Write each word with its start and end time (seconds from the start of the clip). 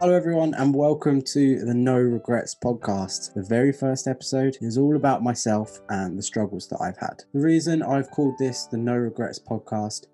Hello, 0.00 0.14
everyone, 0.14 0.54
and 0.54 0.74
welcome 0.74 1.20
to 1.20 1.62
the 1.62 1.74
No 1.74 1.98
Regrets 1.98 2.54
podcast. 2.54 3.34
The 3.34 3.42
very 3.42 3.70
first 3.70 4.08
episode 4.08 4.56
is 4.62 4.78
all 4.78 4.96
about 4.96 5.22
myself 5.22 5.78
and 5.90 6.18
the 6.18 6.22
struggles 6.22 6.66
that 6.68 6.80
I've 6.80 6.96
had. 6.96 7.22
The 7.34 7.40
reason 7.40 7.82
I've 7.82 8.10
called 8.10 8.38
this 8.38 8.64
the 8.64 8.78
No 8.78 8.96
Regrets 8.96 9.38
podcast 9.38 10.06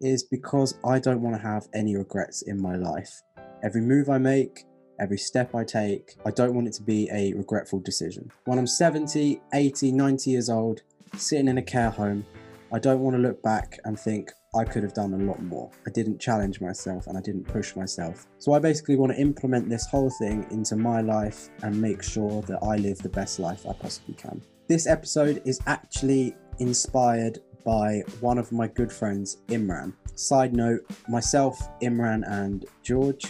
is 0.00 0.22
because 0.22 0.78
I 0.84 1.00
don't 1.00 1.22
want 1.22 1.34
to 1.34 1.42
have 1.42 1.66
any 1.74 1.96
regrets 1.96 2.42
in 2.42 2.62
my 2.62 2.76
life. 2.76 3.20
Every 3.64 3.80
move 3.80 4.08
I 4.08 4.18
make, 4.18 4.62
every 5.00 5.18
step 5.18 5.56
I 5.56 5.64
take, 5.64 6.14
I 6.24 6.30
don't 6.30 6.54
want 6.54 6.68
it 6.68 6.74
to 6.74 6.84
be 6.84 7.10
a 7.10 7.34
regretful 7.34 7.80
decision. 7.80 8.30
When 8.44 8.60
I'm 8.60 8.66
70, 8.68 9.42
80, 9.52 9.90
90 9.90 10.30
years 10.30 10.48
old, 10.48 10.82
sitting 11.16 11.48
in 11.48 11.58
a 11.58 11.62
care 11.62 11.90
home, 11.90 12.24
I 12.72 12.78
don't 12.78 13.00
want 13.00 13.16
to 13.16 13.22
look 13.22 13.42
back 13.42 13.80
and 13.84 13.98
think, 13.98 14.30
I 14.54 14.64
could 14.64 14.82
have 14.82 14.94
done 14.94 15.12
a 15.12 15.18
lot 15.18 15.42
more. 15.42 15.70
I 15.86 15.90
didn't 15.90 16.20
challenge 16.20 16.60
myself 16.60 17.06
and 17.06 17.18
I 17.18 17.20
didn't 17.20 17.44
push 17.44 17.76
myself. 17.76 18.26
So 18.38 18.52
I 18.52 18.58
basically 18.58 18.96
want 18.96 19.12
to 19.12 19.20
implement 19.20 19.68
this 19.68 19.86
whole 19.86 20.10
thing 20.10 20.46
into 20.50 20.76
my 20.76 21.00
life 21.00 21.48
and 21.62 21.80
make 21.80 22.02
sure 22.02 22.42
that 22.42 22.62
I 22.62 22.76
live 22.76 22.98
the 22.98 23.08
best 23.08 23.38
life 23.38 23.66
I 23.66 23.72
possibly 23.74 24.14
can. 24.14 24.40
This 24.68 24.86
episode 24.86 25.42
is 25.44 25.60
actually 25.66 26.36
inspired 26.58 27.40
by 27.64 28.02
one 28.20 28.38
of 28.38 28.52
my 28.52 28.68
good 28.68 28.92
friends, 28.92 29.38
Imran. 29.48 29.92
Side 30.14 30.54
note, 30.54 30.80
myself, 31.08 31.58
Imran, 31.82 32.22
and 32.26 32.64
George, 32.82 33.26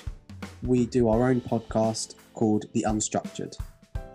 we 0.63 0.87
do 0.87 1.09
our 1.09 1.29
own 1.29 1.41
podcast 1.41 2.15
called 2.35 2.67
The 2.73 2.85
Unstructured 2.87 3.57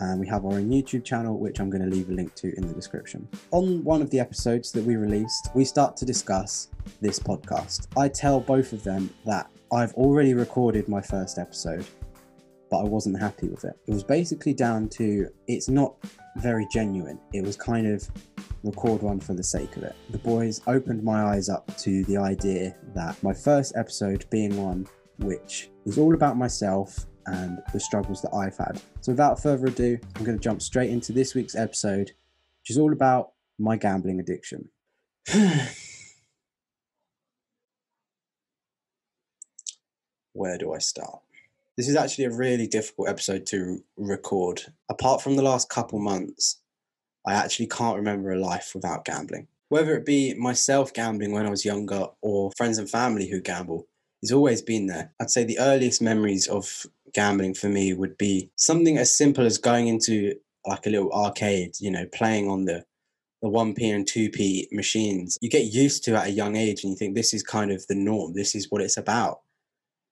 and 0.02 0.20
we 0.20 0.28
have 0.28 0.46
our 0.46 0.54
own 0.54 0.70
YouTube 0.70 1.06
channel, 1.06 1.38
which 1.38 1.60
I'm 1.60 1.70
going 1.70 1.84
to 1.84 1.90
leave 1.90 2.10
a 2.10 2.14
link 2.14 2.34
to 2.36 2.54
in 2.58 2.68
the 2.68 2.74
description. 2.74 3.28
On 3.52 3.84
one 3.84 4.02
of 4.02 4.10
the 4.10 4.20
episodes 4.20 4.72
that 4.72 4.84
we 4.84 4.96
released, 4.96 5.50
we 5.54 5.64
start 5.64 5.96
to 5.98 6.06
discuss 6.06 6.70
this 7.00 7.20
podcast. 7.20 7.88
I 7.96 8.10
tell 8.10 8.40
both 8.40 8.74
of 8.74 8.84
them 8.84 9.14
that 9.26 9.50
I've 9.72 9.94
already 9.94 10.34
recorded 10.34 10.90
my 10.90 11.02
first 11.02 11.38
episode, 11.38 11.86
but 12.72 12.80
I 12.80 12.84
wasn't 12.84 13.22
happy 13.22 13.48
with 13.48 13.64
it. 13.64 13.74
It 13.88 13.94
was 13.94 14.04
basically 14.04 14.54
down 14.54 14.90
to 14.90 15.28
it's 15.48 15.70
not 15.70 15.96
very 16.38 16.68
genuine. 16.72 17.20
It 17.32 17.46
was 17.46 17.56
kind 17.56 17.86
of 17.86 18.10
record 18.64 19.04
one 19.04 19.20
for 19.20 19.36
the 19.36 19.44
sake 19.44 19.78
of 19.78 19.84
it. 19.84 19.96
The 20.10 20.18
boys 20.18 20.62
opened 20.66 21.04
my 21.04 21.26
eyes 21.26 21.48
up 21.48 21.78
to 21.78 22.04
the 22.06 22.18
idea 22.18 22.76
that 22.96 23.22
my 23.22 23.34
first 23.34 23.74
episode 23.76 24.26
being 24.32 24.62
one 24.62 24.88
which 25.20 25.70
is 25.86 25.98
all 25.98 26.16
about 26.16 26.38
myself 26.38 27.06
and 27.26 27.60
the 27.74 27.80
struggles 27.80 28.22
that 28.22 28.34
I've 28.34 28.58
had. 28.58 28.82
So, 29.02 29.12
without 29.12 29.42
further 29.42 29.68
ado, 29.68 29.98
I'm 30.16 30.24
going 30.24 30.38
to 30.38 30.44
jump 30.44 30.62
straight 30.62 30.90
into 30.90 31.14
this 31.14 31.34
week's 31.36 31.56
episode, 31.56 32.12
which 32.62 32.70
is 32.70 32.78
all 32.78 32.92
about 32.94 33.32
my 33.60 33.78
gambling 33.78 34.20
addiction. 34.20 34.70
Where 40.34 40.58
do 40.58 40.74
I 40.74 40.80
start? 40.80 41.22
This 41.78 41.88
is 41.88 41.96
actually 41.96 42.26
a 42.26 42.32
really 42.32 42.68
difficult 42.68 43.10
episode 43.10 43.46
to 43.48 43.84
record. 43.98 44.74
Apart 44.90 45.22
from 45.22 45.36
the 45.36 45.42
last 45.42 45.70
couple 45.70 46.00
months, 46.00 46.62
I 47.26 47.34
actually 47.34 47.68
can't 47.68 47.98
remember 47.98 48.32
a 48.32 48.40
life 48.40 48.72
without 48.74 49.06
gambling. 49.06 49.48
Whether 49.70 49.96
it 49.96 50.06
be 50.06 50.34
myself 50.34 50.94
gambling 50.94 51.32
when 51.32 51.46
I 51.46 51.50
was 51.50 51.64
younger 51.64 52.08
or 52.22 52.52
friends 52.58 52.78
and 52.78 52.90
family 52.90 53.30
who 53.30 53.40
gamble, 53.40 53.88
it's 54.22 54.32
always 54.32 54.62
been 54.62 54.88
there. 54.88 55.14
I'd 55.20 55.32
say 55.32 55.44
the 55.44 55.60
earliest 55.60 56.02
memories 56.02 56.48
of 56.48 56.86
gambling 57.14 57.54
for 57.54 57.70
me 57.70 57.94
would 57.94 58.18
be 58.18 58.50
something 58.56 58.98
as 58.98 59.16
simple 59.16 59.46
as 59.46 59.58
going 59.58 59.88
into 59.88 60.36
like 60.66 60.86
a 60.86 60.90
little 60.90 61.12
arcade, 61.12 61.72
you 61.80 61.92
know, 61.92 62.06
playing 62.14 62.50
on 62.50 62.66
the 62.66 62.86
the 63.42 63.50
1p 63.50 63.82
and 63.94 64.06
2p 64.06 64.68
machines. 64.72 65.38
You 65.42 65.50
get 65.50 65.74
used 65.74 66.04
to 66.04 66.16
at 66.16 66.28
a 66.28 66.32
young 66.32 66.56
age 66.56 66.84
and 66.84 66.92
you 66.92 66.96
think 66.98 67.16
this 67.16 67.34
is 67.34 67.42
kind 67.42 67.72
of 67.72 67.86
the 67.88 67.96
norm. 67.96 68.34
This 68.34 68.54
is 68.54 68.68
what 68.70 68.82
it's 68.82 68.98
about. 68.98 69.40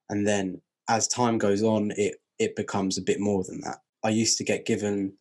And 0.10 0.28
then 0.28 0.62
as 0.90 1.08
time 1.08 1.38
goes 1.38 1.62
on, 1.62 1.92
it 1.96 2.16
it 2.40 2.56
becomes 2.56 2.98
a 2.98 3.04
bit 3.04 3.20
more 3.20 3.44
than 3.44 3.62
that. 3.62 3.78
I 4.04 4.10
used 4.10 4.38
to 4.38 4.44
get 4.44 4.66
given 4.66 5.14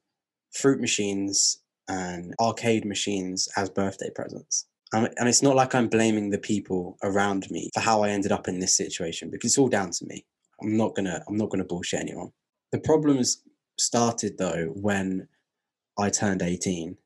fruit 0.53 0.81
machines 0.81 1.59
and 1.89 2.35
arcade 2.41 2.85
machines 2.85 3.49
as 3.57 3.69
birthday 3.71 4.11
presents. 4.15 4.67
And, 4.93 5.11
and 5.19 5.29
it's 5.29 5.43
not 5.43 5.57
like 5.57 5.75
I'm 5.75 5.89
blaming 5.89 6.31
the 6.31 6.39
people 6.39 6.97
around 7.03 7.51
me 7.51 7.71
for 7.75 7.81
how 7.81 8.03
I 8.03 8.11
ended 8.11 8.33
up 8.33 8.49
in 8.49 8.61
this 8.61 8.77
situation 8.77 9.31
because 9.31 9.51
it's 9.51 9.59
all 9.59 9.69
down 9.69 9.91
to 9.91 10.07
me. 10.07 10.25
I'm 10.61 10.77
not 10.77 10.95
gonna 10.95 11.23
I'm 11.29 11.37
not 11.37 11.51
gonna 11.51 11.65
bullshit 11.65 12.01
anyone. 12.01 12.31
The 12.73 12.81
problems 12.81 13.43
started 13.79 14.37
though 14.39 14.67
when 14.75 15.29
I 15.99 16.11
turned 16.11 16.43
18 16.43 16.97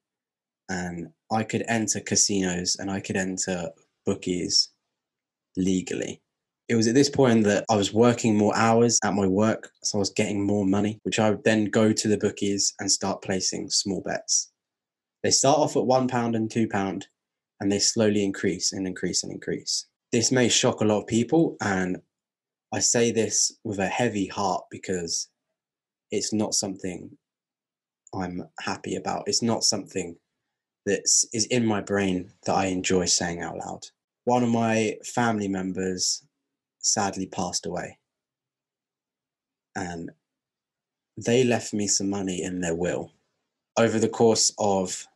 and 0.69 1.09
I 1.31 1.45
could 1.45 1.65
enter 1.69 2.01
casinos 2.01 2.77
and 2.79 2.91
I 2.91 3.01
could 3.01 3.17
enter 3.17 3.71
bookies 4.07 4.71
legally. 5.57 6.21
It 6.69 6.77
was 6.77 6.87
at 6.87 6.95
this 6.95 7.11
point 7.11 7.45
that 7.45 7.65
I 7.71 7.77
was 7.77 7.93
working 7.93 8.37
more 8.37 8.57
hours 8.57 8.99
at 9.05 9.15
my 9.15 9.27
work, 9.27 9.71
so 9.83 9.99
I 9.99 10.01
was 10.01 10.11
getting 10.11 10.47
more 10.47 10.65
money, 10.65 11.01
which 11.03 11.19
I 11.19 11.31
would 11.31 11.45
then 11.45 11.67
go 11.67 11.93
to 11.93 12.09
the 12.09 12.17
bookies 12.17 12.73
and 12.79 12.91
start 12.91 13.23
placing 13.23 13.69
small 13.69 14.01
bets. 14.01 14.53
They 15.23 15.31
start 15.31 15.59
off 15.59 15.77
at 15.77 15.85
one 15.85 16.09
pound 16.09 16.35
and 16.35 16.51
two 16.51 16.69
pound, 16.69 17.07
and 17.61 17.71
they 17.71 17.79
slowly 17.79 18.25
increase 18.25 18.73
and 18.73 18.87
increase 18.87 19.23
and 19.23 19.33
increase. 19.33 19.87
This 20.13 20.33
may 20.33 20.49
shock 20.49 20.81
a 20.81 20.85
lot 20.85 21.03
of 21.03 21.07
people, 21.07 21.57
and 21.61 21.99
I 22.73 22.79
say 22.79 23.13
this 23.13 23.53
with 23.65 23.79
a 23.79 23.87
heavy 23.87 24.27
heart 24.27 24.65
because 24.71 25.29
it's 26.11 26.33
not 26.33 26.55
something 26.55 27.19
I'm 28.15 28.45
happy 28.61 28.97
about. 28.97 29.25
It's 29.27 29.43
not 29.43 29.65
something 29.65 30.17
that 30.87 31.01
is 31.33 31.47
in 31.51 31.67
my 31.67 31.81
brain 31.81 32.33
that 32.47 32.55
I 32.55 32.67
enjoy 32.67 33.05
saying 33.05 33.41
out 33.41 33.57
loud. 33.57 33.87
One 34.25 34.43
of 34.43 34.49
my 34.49 34.97
family 35.05 35.49
members 35.49 36.25
sadly 36.79 37.27
passed 37.27 37.67
away. 37.67 37.99
And 39.77 40.11
they 41.17 41.45
left 41.45 41.73
me 41.73 41.87
some 41.87 42.11
money 42.11 42.43
in 42.43 42.61
their 42.61 42.75
will. 42.75 43.13
Over 43.77 43.99
the 43.99 44.09
course 44.09 44.53
of 44.59 45.07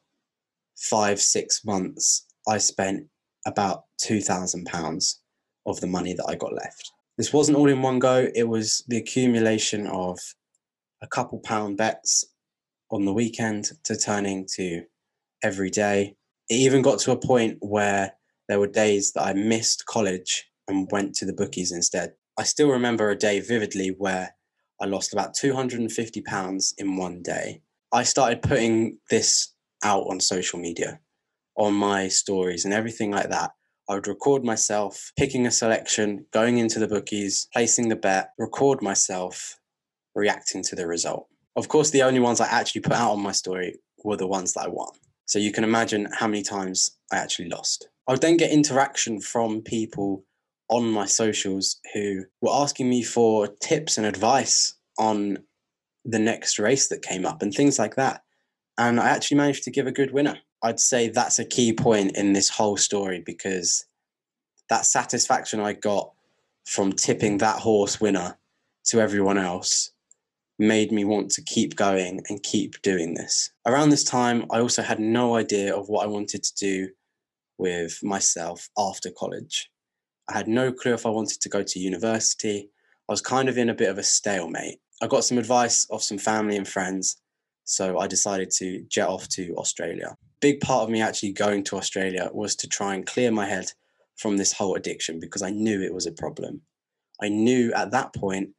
five, 0.76 1.20
six 1.20 1.64
months, 1.64 2.26
I 2.48 2.58
spent 2.58 3.06
about 3.46 3.84
£2,000 4.02 5.14
of 5.66 5.80
the 5.80 5.86
money 5.86 6.12
that 6.14 6.26
I 6.28 6.34
got 6.34 6.54
left. 6.54 6.92
This 7.16 7.32
wasn't 7.32 7.56
all 7.56 7.68
in 7.68 7.82
one 7.82 7.98
go. 7.98 8.28
It 8.34 8.48
was 8.48 8.84
the 8.88 8.98
accumulation 8.98 9.86
of 9.86 10.18
a 11.02 11.06
couple 11.06 11.38
pound 11.38 11.76
bets 11.76 12.24
on 12.90 13.04
the 13.04 13.12
weekend 13.12 13.70
to 13.84 13.96
turning 13.96 14.46
to 14.54 14.82
every 15.42 15.70
day. 15.70 16.16
It 16.48 16.56
even 16.56 16.82
got 16.82 16.98
to 17.00 17.12
a 17.12 17.16
point 17.16 17.58
where 17.60 18.12
there 18.48 18.60
were 18.60 18.66
days 18.66 19.12
that 19.12 19.22
I 19.22 19.32
missed 19.32 19.86
college 19.86 20.46
and 20.68 20.88
went 20.90 21.14
to 21.16 21.24
the 21.24 21.32
bookies 21.32 21.72
instead. 21.72 22.12
I 22.38 22.44
still 22.44 22.68
remember 22.68 23.10
a 23.10 23.16
day 23.16 23.40
vividly 23.40 23.88
where 23.88 24.34
I 24.80 24.84
lost 24.84 25.12
about 25.12 25.34
250 25.34 26.20
pounds 26.22 26.74
in 26.76 26.96
one 26.96 27.22
day. 27.22 27.62
I 27.92 28.02
started 28.02 28.42
putting 28.42 28.98
this 29.10 29.54
out 29.82 30.04
on 30.08 30.20
social 30.20 30.58
media, 30.58 31.00
on 31.56 31.72
my 31.74 32.08
stories 32.08 32.64
and 32.64 32.74
everything 32.74 33.10
like 33.10 33.30
that. 33.30 33.52
I 33.88 33.94
would 33.94 34.08
record 34.08 34.44
myself 34.44 35.12
picking 35.16 35.46
a 35.46 35.50
selection, 35.50 36.26
going 36.32 36.58
into 36.58 36.78
the 36.78 36.88
bookies, 36.88 37.48
placing 37.52 37.88
the 37.88 37.96
bet, 37.96 38.30
record 38.38 38.82
myself 38.82 39.58
reacting 40.14 40.62
to 40.64 40.74
the 40.74 40.86
result. 40.86 41.28
Of 41.54 41.68
course, 41.68 41.90
the 41.90 42.02
only 42.02 42.20
ones 42.20 42.40
I 42.40 42.48
actually 42.48 42.80
put 42.80 42.92
out 42.92 43.12
on 43.12 43.20
my 43.20 43.32
story 43.32 43.78
were 44.04 44.16
the 44.16 44.26
ones 44.26 44.54
that 44.54 44.64
I 44.64 44.68
won. 44.68 44.90
So 45.26 45.38
you 45.38 45.52
can 45.52 45.64
imagine 45.64 46.08
how 46.12 46.26
many 46.26 46.42
times 46.42 46.98
I 47.12 47.16
actually 47.16 47.48
lost. 47.48 47.88
I 48.08 48.12
would 48.12 48.20
then 48.20 48.36
get 48.36 48.50
interaction 48.50 49.20
from 49.20 49.62
people 49.62 50.24
on 50.68 50.90
my 50.90 51.06
socials 51.06 51.80
who 51.94 52.24
were 52.40 52.52
asking 52.52 52.88
me 52.88 53.02
for 53.02 53.48
tips 53.60 53.98
and 53.98 54.06
advice 54.06 54.74
on 54.98 55.38
the 56.04 56.18
next 56.18 56.58
race 56.58 56.88
that 56.88 57.02
came 57.02 57.26
up 57.26 57.42
and 57.42 57.52
things 57.52 57.78
like 57.78 57.96
that. 57.96 58.22
And 58.78 59.00
I 59.00 59.08
actually 59.08 59.38
managed 59.38 59.64
to 59.64 59.70
give 59.70 59.86
a 59.86 59.92
good 59.92 60.12
winner. 60.12 60.38
I'd 60.62 60.80
say 60.80 61.08
that's 61.08 61.38
a 61.38 61.44
key 61.44 61.72
point 61.72 62.16
in 62.16 62.32
this 62.32 62.48
whole 62.48 62.76
story 62.76 63.22
because 63.24 63.86
that 64.68 64.86
satisfaction 64.86 65.60
I 65.60 65.74
got 65.74 66.12
from 66.64 66.92
tipping 66.92 67.38
that 67.38 67.60
horse 67.60 68.00
winner 68.00 68.38
to 68.86 69.00
everyone 69.00 69.38
else 69.38 69.92
made 70.58 70.90
me 70.90 71.04
want 71.04 71.30
to 71.30 71.42
keep 71.42 71.76
going 71.76 72.22
and 72.28 72.42
keep 72.42 72.80
doing 72.82 73.14
this. 73.14 73.50
Around 73.66 73.90
this 73.90 74.04
time, 74.04 74.46
I 74.50 74.60
also 74.60 74.82
had 74.82 74.98
no 74.98 75.36
idea 75.36 75.76
of 75.76 75.88
what 75.88 76.04
I 76.04 76.08
wanted 76.08 76.42
to 76.42 76.54
do 76.54 76.88
with 77.58 78.00
myself 78.02 78.68
after 78.78 79.10
college. 79.10 79.70
I 80.28 80.36
had 80.36 80.48
no 80.48 80.72
clue 80.72 80.94
if 80.94 81.06
I 81.06 81.10
wanted 81.10 81.40
to 81.42 81.48
go 81.48 81.62
to 81.62 81.78
university. 81.78 82.70
I 83.08 83.12
was 83.12 83.20
kind 83.20 83.48
of 83.48 83.58
in 83.58 83.68
a 83.68 83.74
bit 83.74 83.90
of 83.90 83.98
a 83.98 84.02
stalemate. 84.02 84.80
I 85.02 85.06
got 85.06 85.24
some 85.24 85.38
advice 85.38 85.86
of 85.90 86.02
some 86.02 86.18
family 86.18 86.56
and 86.56 86.66
friends, 86.66 87.20
so 87.64 87.98
I 87.98 88.06
decided 88.06 88.50
to 88.52 88.82
jet 88.88 89.08
off 89.08 89.28
to 89.28 89.54
Australia 89.56 90.16
big 90.40 90.60
part 90.60 90.84
of 90.84 90.90
me 90.90 91.00
actually 91.00 91.32
going 91.32 91.64
to 91.64 91.76
Australia 91.76 92.30
was 92.32 92.56
to 92.56 92.68
try 92.68 92.94
and 92.94 93.06
clear 93.06 93.30
my 93.30 93.46
head 93.46 93.72
from 94.16 94.36
this 94.36 94.52
whole 94.52 94.74
addiction 94.74 95.20
because 95.20 95.42
I 95.42 95.50
knew 95.50 95.82
it 95.82 95.94
was 95.94 96.06
a 96.06 96.12
problem. 96.12 96.62
I 97.20 97.28
knew 97.28 97.72
at 97.72 97.90
that 97.92 98.14
point 98.14 98.50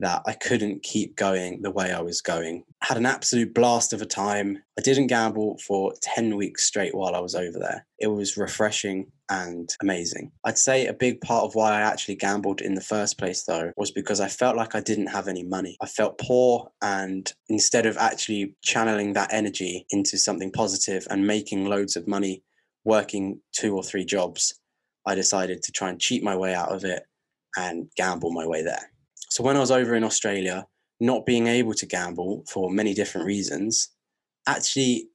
that 0.00 0.22
I 0.26 0.32
couldn't 0.32 0.82
keep 0.82 1.16
going 1.16 1.62
the 1.62 1.70
way 1.70 1.92
I 1.92 2.00
was 2.00 2.20
going. 2.20 2.64
Had 2.82 2.96
an 2.96 3.06
absolute 3.06 3.54
blast 3.54 3.92
of 3.92 4.02
a 4.02 4.06
time. 4.06 4.62
I 4.78 4.82
didn't 4.82 5.08
gamble 5.08 5.58
for 5.66 5.92
10 6.02 6.36
weeks 6.36 6.64
straight 6.64 6.94
while 6.94 7.14
I 7.14 7.20
was 7.20 7.34
over 7.34 7.58
there. 7.58 7.86
It 7.98 8.08
was 8.08 8.36
refreshing 8.36 9.10
and 9.30 9.68
amazing. 9.82 10.32
I'd 10.44 10.58
say 10.58 10.86
a 10.86 10.94
big 10.94 11.20
part 11.20 11.44
of 11.44 11.54
why 11.54 11.72
I 11.72 11.80
actually 11.80 12.16
gambled 12.16 12.60
in 12.60 12.74
the 12.74 12.80
first 12.80 13.18
place, 13.18 13.44
though, 13.44 13.72
was 13.76 13.90
because 13.90 14.20
I 14.20 14.28
felt 14.28 14.56
like 14.56 14.74
I 14.74 14.80
didn't 14.80 15.08
have 15.08 15.28
any 15.28 15.44
money. 15.44 15.76
I 15.82 15.86
felt 15.86 16.18
poor, 16.18 16.70
and 16.82 17.30
instead 17.48 17.86
of 17.86 17.96
actually 17.98 18.54
channeling 18.62 19.12
that 19.14 19.32
energy 19.32 19.86
into 19.90 20.16
something 20.18 20.52
positive 20.52 21.06
and 21.10 21.26
making 21.26 21.66
loads 21.66 21.96
of 21.96 22.08
money 22.08 22.42
working 22.84 23.40
two 23.52 23.74
or 23.74 23.82
three 23.82 24.04
jobs, 24.04 24.58
I 25.06 25.14
decided 25.14 25.62
to 25.62 25.72
try 25.72 25.90
and 25.90 26.00
cheat 26.00 26.22
my 26.22 26.36
way 26.36 26.54
out 26.54 26.72
of 26.72 26.84
it 26.84 27.02
and 27.56 27.90
gamble 27.96 28.32
my 28.32 28.46
way 28.46 28.62
there. 28.62 28.90
So 29.28 29.42
when 29.42 29.56
I 29.56 29.60
was 29.60 29.70
over 29.70 29.94
in 29.94 30.04
Australia, 30.04 30.66
not 31.00 31.26
being 31.26 31.46
able 31.46 31.74
to 31.74 31.86
gamble 31.86 32.44
for 32.48 32.70
many 32.70 32.94
different 32.94 33.26
reasons, 33.26 33.90
actually, 34.46 35.08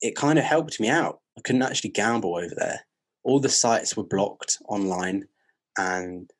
it 0.00 0.16
kind 0.16 0.38
of 0.38 0.44
helped 0.44 0.80
me 0.80 0.88
out. 0.88 1.20
I 1.36 1.40
couldn't 1.42 1.62
actually 1.62 1.90
gamble 1.90 2.36
over 2.36 2.54
there. 2.56 2.80
All 3.24 3.40
the 3.40 3.48
sites 3.48 3.96
were 3.96 4.04
blocked 4.04 4.58
online, 4.68 5.26
and 5.76 6.30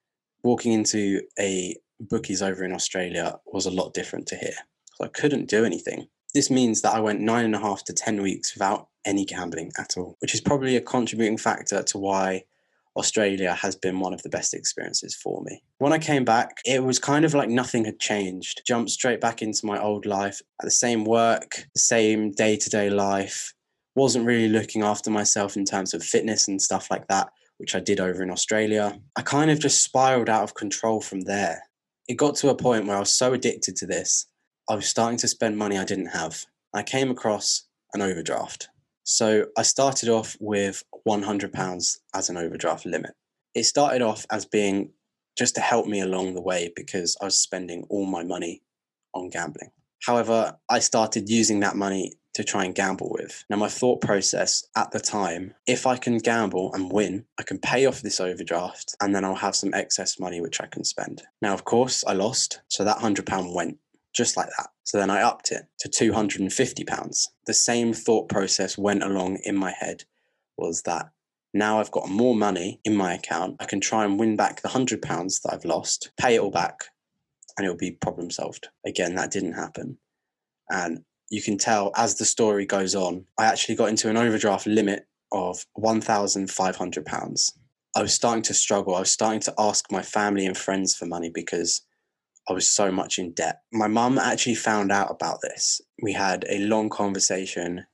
walking 0.42 0.72
into 0.72 1.20
a 1.38 1.76
bookies 2.00 2.42
over 2.42 2.64
in 2.64 2.72
Australia 2.72 3.36
was 3.46 3.66
a 3.66 3.70
lot 3.70 3.92
different 3.94 4.26
to 4.28 4.36
here. 4.36 4.54
So 4.94 5.04
I 5.04 5.08
couldn't 5.08 5.48
do 5.48 5.64
anything. 5.64 6.06
This 6.32 6.50
means 6.50 6.82
that 6.82 6.94
I 6.94 7.00
went 7.00 7.20
nine 7.20 7.44
and 7.44 7.54
a 7.54 7.58
half 7.58 7.84
to 7.84 7.92
10 7.92 8.22
weeks 8.22 8.54
without 8.54 8.88
any 9.04 9.24
gambling 9.24 9.72
at 9.78 9.96
all, 9.96 10.16
which 10.20 10.34
is 10.34 10.40
probably 10.40 10.76
a 10.76 10.80
contributing 10.80 11.38
factor 11.38 11.82
to 11.82 11.98
why 11.98 12.44
Australia 12.96 13.52
has 13.54 13.76
been 13.76 14.00
one 14.00 14.14
of 14.14 14.22
the 14.22 14.28
best 14.28 14.54
experiences 14.54 15.14
for 15.14 15.42
me. 15.44 15.62
When 15.78 15.92
I 15.92 15.98
came 15.98 16.24
back, 16.24 16.58
it 16.64 16.82
was 16.82 16.98
kind 16.98 17.24
of 17.24 17.34
like 17.34 17.48
nothing 17.48 17.84
had 17.84 18.00
changed. 18.00 18.62
Jumped 18.66 18.90
straight 18.90 19.20
back 19.20 19.42
into 19.42 19.66
my 19.66 19.80
old 19.80 20.06
life, 20.06 20.40
the 20.62 20.70
same 20.70 21.04
work, 21.04 21.66
the 21.74 21.80
same 21.80 22.32
day 22.32 22.56
to 22.56 22.70
day 22.70 22.90
life. 22.90 23.52
Wasn't 23.94 24.26
really 24.26 24.48
looking 24.48 24.82
after 24.82 25.10
myself 25.10 25.56
in 25.56 25.64
terms 25.64 25.94
of 25.94 26.02
fitness 26.02 26.48
and 26.48 26.60
stuff 26.60 26.90
like 26.90 27.06
that, 27.08 27.28
which 27.58 27.74
I 27.74 27.80
did 27.80 28.00
over 28.00 28.22
in 28.22 28.30
Australia. 28.30 28.98
I 29.16 29.22
kind 29.22 29.50
of 29.50 29.60
just 29.60 29.82
spiraled 29.82 30.28
out 30.28 30.42
of 30.42 30.54
control 30.54 31.00
from 31.00 31.22
there. 31.22 31.62
It 32.08 32.14
got 32.14 32.36
to 32.36 32.50
a 32.50 32.56
point 32.56 32.86
where 32.86 32.96
I 32.96 33.00
was 33.00 33.14
so 33.14 33.32
addicted 33.32 33.76
to 33.76 33.86
this, 33.86 34.26
I 34.68 34.74
was 34.74 34.86
starting 34.88 35.18
to 35.18 35.28
spend 35.28 35.56
money 35.56 35.78
I 35.78 35.84
didn't 35.84 36.06
have. 36.06 36.44
I 36.74 36.82
came 36.82 37.10
across 37.10 37.68
an 37.94 38.02
overdraft. 38.02 38.68
So 39.04 39.46
I 39.56 39.62
started 39.62 40.08
off 40.08 40.36
with 40.40 40.82
£100 41.06 41.98
as 42.14 42.28
an 42.28 42.36
overdraft 42.36 42.84
limit. 42.84 43.12
It 43.54 43.64
started 43.64 44.02
off 44.02 44.26
as 44.30 44.44
being 44.44 44.90
just 45.38 45.54
to 45.54 45.60
help 45.60 45.86
me 45.86 46.00
along 46.00 46.34
the 46.34 46.42
way 46.42 46.72
because 46.74 47.16
I 47.20 47.26
was 47.26 47.38
spending 47.38 47.86
all 47.88 48.06
my 48.06 48.24
money 48.24 48.62
on 49.14 49.30
gambling. 49.30 49.70
However, 50.04 50.58
I 50.68 50.78
started 50.78 51.28
using 51.28 51.60
that 51.60 51.76
money 51.76 52.12
to 52.34 52.44
try 52.44 52.64
and 52.64 52.74
gamble 52.74 53.08
with. 53.10 53.44
Now, 53.48 53.56
my 53.56 53.68
thought 53.68 54.02
process 54.02 54.66
at 54.76 54.90
the 54.90 55.00
time 55.00 55.54
if 55.66 55.86
I 55.86 55.96
can 55.96 56.18
gamble 56.18 56.70
and 56.74 56.92
win, 56.92 57.24
I 57.38 57.42
can 57.42 57.58
pay 57.58 57.86
off 57.86 58.02
this 58.02 58.20
overdraft 58.20 58.94
and 59.00 59.14
then 59.14 59.24
I'll 59.24 59.36
have 59.36 59.56
some 59.56 59.72
excess 59.72 60.20
money 60.20 60.40
which 60.40 60.60
I 60.60 60.66
can 60.66 60.84
spend. 60.84 61.22
Now, 61.40 61.54
of 61.54 61.64
course, 61.64 62.04
I 62.06 62.12
lost, 62.12 62.60
so 62.68 62.84
that 62.84 62.98
£100 62.98 63.54
went 63.54 63.78
just 64.14 64.36
like 64.36 64.48
that. 64.58 64.68
So 64.84 64.98
then 64.98 65.10
I 65.10 65.22
upped 65.22 65.50
it 65.50 65.62
to 65.80 65.88
£250. 65.88 67.26
The 67.46 67.54
same 67.54 67.92
thought 67.92 68.28
process 68.28 68.76
went 68.76 69.02
along 69.02 69.38
in 69.44 69.56
my 69.56 69.72
head 69.72 70.04
was 70.56 70.82
that 70.82 71.10
now 71.54 71.80
I've 71.80 71.90
got 71.90 72.08
more 72.08 72.34
money 72.34 72.80
in 72.84 72.96
my 72.96 73.14
account. 73.14 73.56
I 73.60 73.64
can 73.64 73.80
try 73.80 74.04
and 74.04 74.18
win 74.18 74.36
back 74.36 74.60
the 74.60 74.68
£100 74.68 75.00
that 75.00 75.52
I've 75.52 75.64
lost, 75.64 76.10
pay 76.18 76.34
it 76.34 76.40
all 76.40 76.50
back, 76.50 76.84
and 77.56 77.64
it'll 77.64 77.76
be 77.76 77.92
problem 77.92 78.30
solved. 78.30 78.68
Again, 78.84 79.14
that 79.14 79.30
didn't 79.30 79.54
happen. 79.54 79.98
And 80.70 81.04
you 81.30 81.42
can 81.42 81.58
tell 81.58 81.92
as 81.96 82.16
the 82.16 82.24
story 82.24 82.66
goes 82.66 82.94
on, 82.94 83.24
I 83.38 83.46
actually 83.46 83.76
got 83.76 83.88
into 83.88 84.10
an 84.10 84.16
overdraft 84.16 84.66
limit 84.66 85.06
of 85.32 85.64
£1,500. 85.78 87.52
I 87.96 88.02
was 88.02 88.12
starting 88.12 88.42
to 88.42 88.54
struggle. 88.54 88.94
I 88.94 89.00
was 89.00 89.10
starting 89.10 89.40
to 89.40 89.54
ask 89.58 89.90
my 89.90 90.02
family 90.02 90.44
and 90.44 90.56
friends 90.56 90.94
for 90.94 91.06
money 91.06 91.30
because 91.32 91.82
I 92.48 92.52
was 92.52 92.70
so 92.70 92.92
much 92.92 93.18
in 93.18 93.32
debt. 93.32 93.60
My 93.72 93.88
mum 93.88 94.18
actually 94.18 94.54
found 94.54 94.92
out 94.92 95.10
about 95.10 95.40
this. 95.40 95.80
We 96.02 96.12
had 96.12 96.44
a 96.48 96.58
long 96.58 96.90
conversation, 96.90 97.86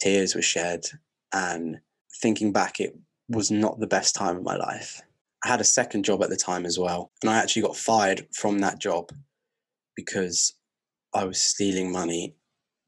tears 0.00 0.34
were 0.34 0.42
shed, 0.42 0.86
and 1.32 1.80
thinking 2.20 2.52
back, 2.52 2.80
it 2.80 2.96
was 3.28 3.50
not 3.50 3.80
the 3.80 3.86
best 3.86 4.14
time 4.14 4.36
of 4.36 4.42
my 4.42 4.56
life. 4.56 5.00
I 5.44 5.48
had 5.48 5.60
a 5.60 5.64
second 5.64 6.04
job 6.04 6.22
at 6.22 6.30
the 6.30 6.36
time 6.36 6.66
as 6.66 6.78
well, 6.78 7.12
and 7.22 7.30
I 7.30 7.38
actually 7.38 7.62
got 7.62 7.76
fired 7.76 8.26
from 8.32 8.58
that 8.58 8.80
job 8.80 9.10
because 9.96 10.54
I 11.14 11.24
was 11.24 11.40
stealing 11.40 11.90
money 11.90 12.36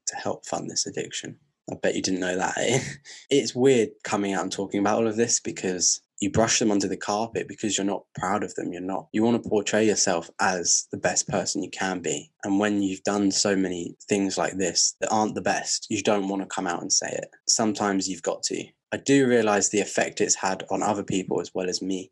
to 0.07 0.15
help 0.15 0.45
fund 0.45 0.69
this 0.69 0.85
addiction. 0.85 1.39
I 1.71 1.75
bet 1.81 1.95
you 1.95 2.01
didn't 2.01 2.19
know 2.19 2.37
that. 2.37 2.57
Eh? 2.57 2.79
it's 3.29 3.55
weird 3.55 3.89
coming 4.03 4.33
out 4.33 4.43
and 4.43 4.51
talking 4.51 4.79
about 4.79 4.97
all 4.97 5.07
of 5.07 5.15
this 5.15 5.39
because 5.39 6.01
you 6.23 6.29
brush 6.29 6.59
them 6.59 6.71
under 6.71 6.87
the 6.87 6.95
carpet 6.95 7.49
because 7.49 7.77
you're 7.77 7.85
not 7.85 8.05
proud 8.17 8.43
of 8.43 8.55
them. 8.55 8.71
You're 8.71 8.81
not, 8.81 9.09
you 9.11 9.23
want 9.23 9.43
to 9.43 9.49
portray 9.49 9.85
yourself 9.85 10.31
as 10.39 10.87
the 10.89 10.97
best 10.97 11.27
person 11.27 11.61
you 11.61 11.69
can 11.69 11.99
be. 11.99 12.31
And 12.45 12.61
when 12.61 12.81
you've 12.81 13.03
done 13.03 13.29
so 13.29 13.57
many 13.57 13.97
things 14.07 14.37
like 14.37 14.57
this 14.57 14.95
that 15.01 15.11
aren't 15.11 15.35
the 15.35 15.41
best, 15.41 15.87
you 15.89 16.01
don't 16.01 16.29
want 16.29 16.41
to 16.41 16.47
come 16.47 16.65
out 16.65 16.81
and 16.81 16.93
say 16.93 17.09
it. 17.09 17.27
Sometimes 17.45 18.07
you've 18.07 18.23
got 18.23 18.41
to. 18.43 18.63
I 18.93 18.97
do 18.97 19.27
realize 19.27 19.67
the 19.67 19.81
effect 19.81 20.21
it's 20.21 20.35
had 20.35 20.63
on 20.71 20.81
other 20.81 21.03
people 21.03 21.41
as 21.41 21.51
well 21.53 21.67
as 21.67 21.81
me. 21.81 22.09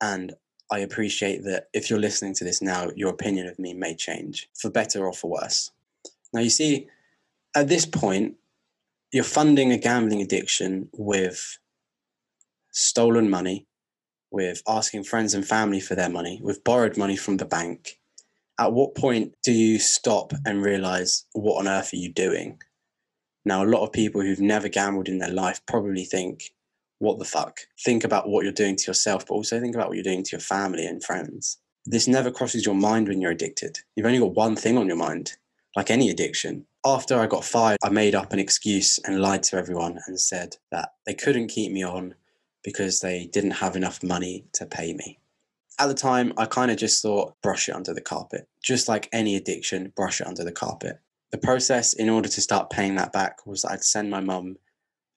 And 0.00 0.34
I 0.68 0.80
appreciate 0.80 1.44
that 1.44 1.68
if 1.72 1.88
you're 1.88 2.00
listening 2.00 2.34
to 2.34 2.44
this 2.44 2.60
now, 2.60 2.88
your 2.96 3.10
opinion 3.10 3.46
of 3.46 3.56
me 3.60 3.72
may 3.72 3.94
change 3.94 4.50
for 4.60 4.68
better 4.68 5.06
or 5.06 5.12
for 5.12 5.30
worse. 5.30 5.70
Now, 6.32 6.40
you 6.40 6.50
see, 6.50 6.88
at 7.54 7.68
this 7.68 7.86
point, 7.86 8.34
you're 9.12 9.22
funding 9.22 9.70
a 9.70 9.78
gambling 9.78 10.22
addiction 10.22 10.88
with 10.92 11.58
stolen 12.78 13.28
money, 13.28 13.66
with 14.30 14.62
asking 14.68 15.04
friends 15.04 15.34
and 15.34 15.46
family 15.46 15.80
for 15.80 15.94
their 15.94 16.08
money, 16.08 16.40
with 16.42 16.64
borrowed 16.64 16.96
money 16.96 17.16
from 17.16 17.38
the 17.38 17.44
bank, 17.44 17.98
at 18.58 18.72
what 18.72 18.94
point 18.94 19.34
do 19.42 19.52
you 19.52 19.78
stop 19.78 20.32
and 20.44 20.62
realize 20.62 21.24
what 21.32 21.58
on 21.60 21.68
earth 21.68 21.92
are 21.92 21.96
you 21.96 22.12
doing? 22.12 22.60
Now, 23.44 23.64
a 23.64 23.66
lot 23.66 23.84
of 23.84 23.92
people 23.92 24.20
who've 24.20 24.40
never 24.40 24.68
gambled 24.68 25.08
in 25.08 25.18
their 25.18 25.30
life 25.30 25.60
probably 25.66 26.04
think, 26.04 26.52
what 26.98 27.18
the 27.18 27.24
fuck? 27.24 27.60
Think 27.84 28.04
about 28.04 28.28
what 28.28 28.42
you're 28.42 28.52
doing 28.52 28.76
to 28.76 28.86
yourself, 28.88 29.26
but 29.26 29.34
also 29.34 29.60
think 29.60 29.74
about 29.74 29.88
what 29.88 29.94
you're 29.94 30.02
doing 30.02 30.24
to 30.24 30.32
your 30.32 30.40
family 30.40 30.84
and 30.84 31.02
friends. 31.02 31.58
This 31.86 32.08
never 32.08 32.30
crosses 32.30 32.66
your 32.66 32.74
mind 32.74 33.08
when 33.08 33.20
you're 33.20 33.30
addicted. 33.30 33.78
You've 33.94 34.06
only 34.06 34.18
got 34.18 34.34
one 34.34 34.56
thing 34.56 34.76
on 34.76 34.88
your 34.88 34.96
mind, 34.96 35.32
like 35.76 35.90
any 35.90 36.10
addiction. 36.10 36.66
After 36.84 37.18
I 37.18 37.26
got 37.26 37.44
fired, 37.44 37.78
I 37.82 37.88
made 37.88 38.14
up 38.14 38.32
an 38.32 38.38
excuse 38.38 38.98
and 38.98 39.20
lied 39.20 39.44
to 39.44 39.56
everyone 39.56 40.00
and 40.06 40.20
said 40.20 40.56
that 40.72 40.90
they 41.06 41.14
couldn't 41.14 41.48
keep 41.48 41.72
me 41.72 41.82
on 41.84 42.14
because 42.62 43.00
they 43.00 43.28
didn't 43.32 43.52
have 43.52 43.76
enough 43.76 44.02
money 44.02 44.44
to 44.54 44.66
pay 44.66 44.94
me. 44.94 45.18
At 45.78 45.86
the 45.86 45.94
time, 45.94 46.32
I 46.36 46.46
kind 46.46 46.70
of 46.70 46.76
just 46.76 47.00
thought, 47.02 47.34
brush 47.42 47.68
it 47.68 47.74
under 47.74 47.94
the 47.94 48.00
carpet. 48.00 48.48
Just 48.62 48.88
like 48.88 49.08
any 49.12 49.36
addiction, 49.36 49.92
brush 49.94 50.20
it 50.20 50.26
under 50.26 50.42
the 50.42 50.52
carpet. 50.52 50.98
The 51.30 51.38
process 51.38 51.92
in 51.92 52.08
order 52.08 52.28
to 52.28 52.40
start 52.40 52.70
paying 52.70 52.96
that 52.96 53.12
back 53.12 53.46
was 53.46 53.64
I'd 53.64 53.84
send 53.84 54.10
my 54.10 54.20
mum 54.20 54.56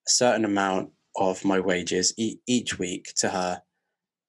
a 0.07 0.09
certain 0.09 0.45
amount 0.45 0.91
of 1.15 1.43
my 1.43 1.59
wages 1.59 2.13
e- 2.17 2.37
each 2.47 2.77
week 2.77 3.13
to 3.17 3.29
her, 3.29 3.63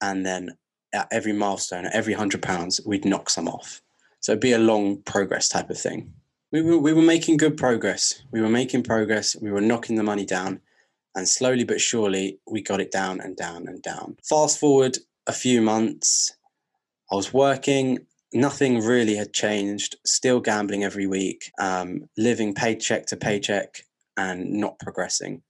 and 0.01 0.25
then 0.25 0.57
at 0.95 1.09
every 1.11 1.33
milestone, 1.33 1.87
at 1.87 1.95
every 1.95 2.15
hundred 2.15 2.43
pounds, 2.43 2.81
we'd 2.87 3.05
knock 3.05 3.29
some 3.31 3.49
off. 3.49 3.83
So 4.21 4.33
it'd 4.33 4.41
be 4.41 4.53
a 4.53 4.59
long 4.59 5.03
progress 5.03 5.49
type 5.49 5.71
of 5.71 5.79
thing. 5.79 6.15
We 6.51 6.63
were, 6.63 6.79
we 6.79 6.93
were 6.93 7.03
making 7.03 7.39
good 7.39 7.57
progress. 7.57 8.23
We 8.31 8.41
were 8.41 8.49
making 8.49 8.85
progress. 8.85 9.37
We 9.41 9.51
were 9.51 9.61
knocking 9.61 9.97
the 9.97 10.03
money 10.03 10.25
down 10.25 10.61
and 11.15 11.29
slowly 11.29 11.65
but 11.65 11.81
surely, 11.81 12.39
we 12.47 12.63
got 12.63 12.81
it 12.81 12.91
down 12.91 13.21
and 13.21 13.37
down 13.37 13.69
and 13.69 13.83
down. 13.83 14.17
Fast 14.29 14.59
forward 14.59 14.99
a 15.27 15.33
few 15.33 15.61
months, 15.61 16.35
I 17.11 17.17
was 17.17 17.33
working, 17.33 18.07
nothing 18.33 18.81
really 18.81 19.17
had 19.17 19.33
changed, 19.33 19.97
still 20.07 20.41
gambling 20.41 20.85
every 20.85 21.07
week, 21.07 21.51
um, 21.59 22.09
living 22.17 22.55
paycheck 22.55 23.07
to 23.07 23.17
paycheck 23.17 23.85
and 24.17 24.51
not 24.51 24.79
progressing. 24.79 25.43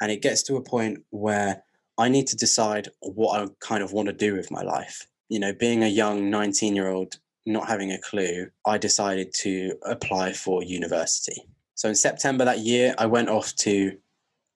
And 0.00 0.12
it 0.12 0.22
gets 0.22 0.42
to 0.44 0.56
a 0.56 0.62
point 0.62 0.98
where 1.10 1.62
I 1.98 2.08
need 2.08 2.26
to 2.28 2.36
decide 2.36 2.88
what 3.00 3.40
I 3.40 3.46
kind 3.60 3.82
of 3.82 3.92
want 3.92 4.08
to 4.08 4.14
do 4.14 4.34
with 4.34 4.50
my 4.50 4.62
life. 4.62 5.06
You 5.28 5.38
know, 5.38 5.52
being 5.52 5.82
a 5.82 5.88
young 5.88 6.30
19 6.30 6.76
year 6.76 6.88
old, 6.88 7.16
not 7.46 7.68
having 7.68 7.92
a 7.92 7.98
clue, 7.98 8.48
I 8.66 8.78
decided 8.78 9.32
to 9.40 9.74
apply 9.84 10.32
for 10.32 10.62
university. 10.62 11.46
So 11.74 11.88
in 11.88 11.94
September 11.94 12.44
that 12.44 12.60
year, 12.60 12.94
I 12.98 13.06
went 13.06 13.28
off 13.28 13.54
to 13.56 13.96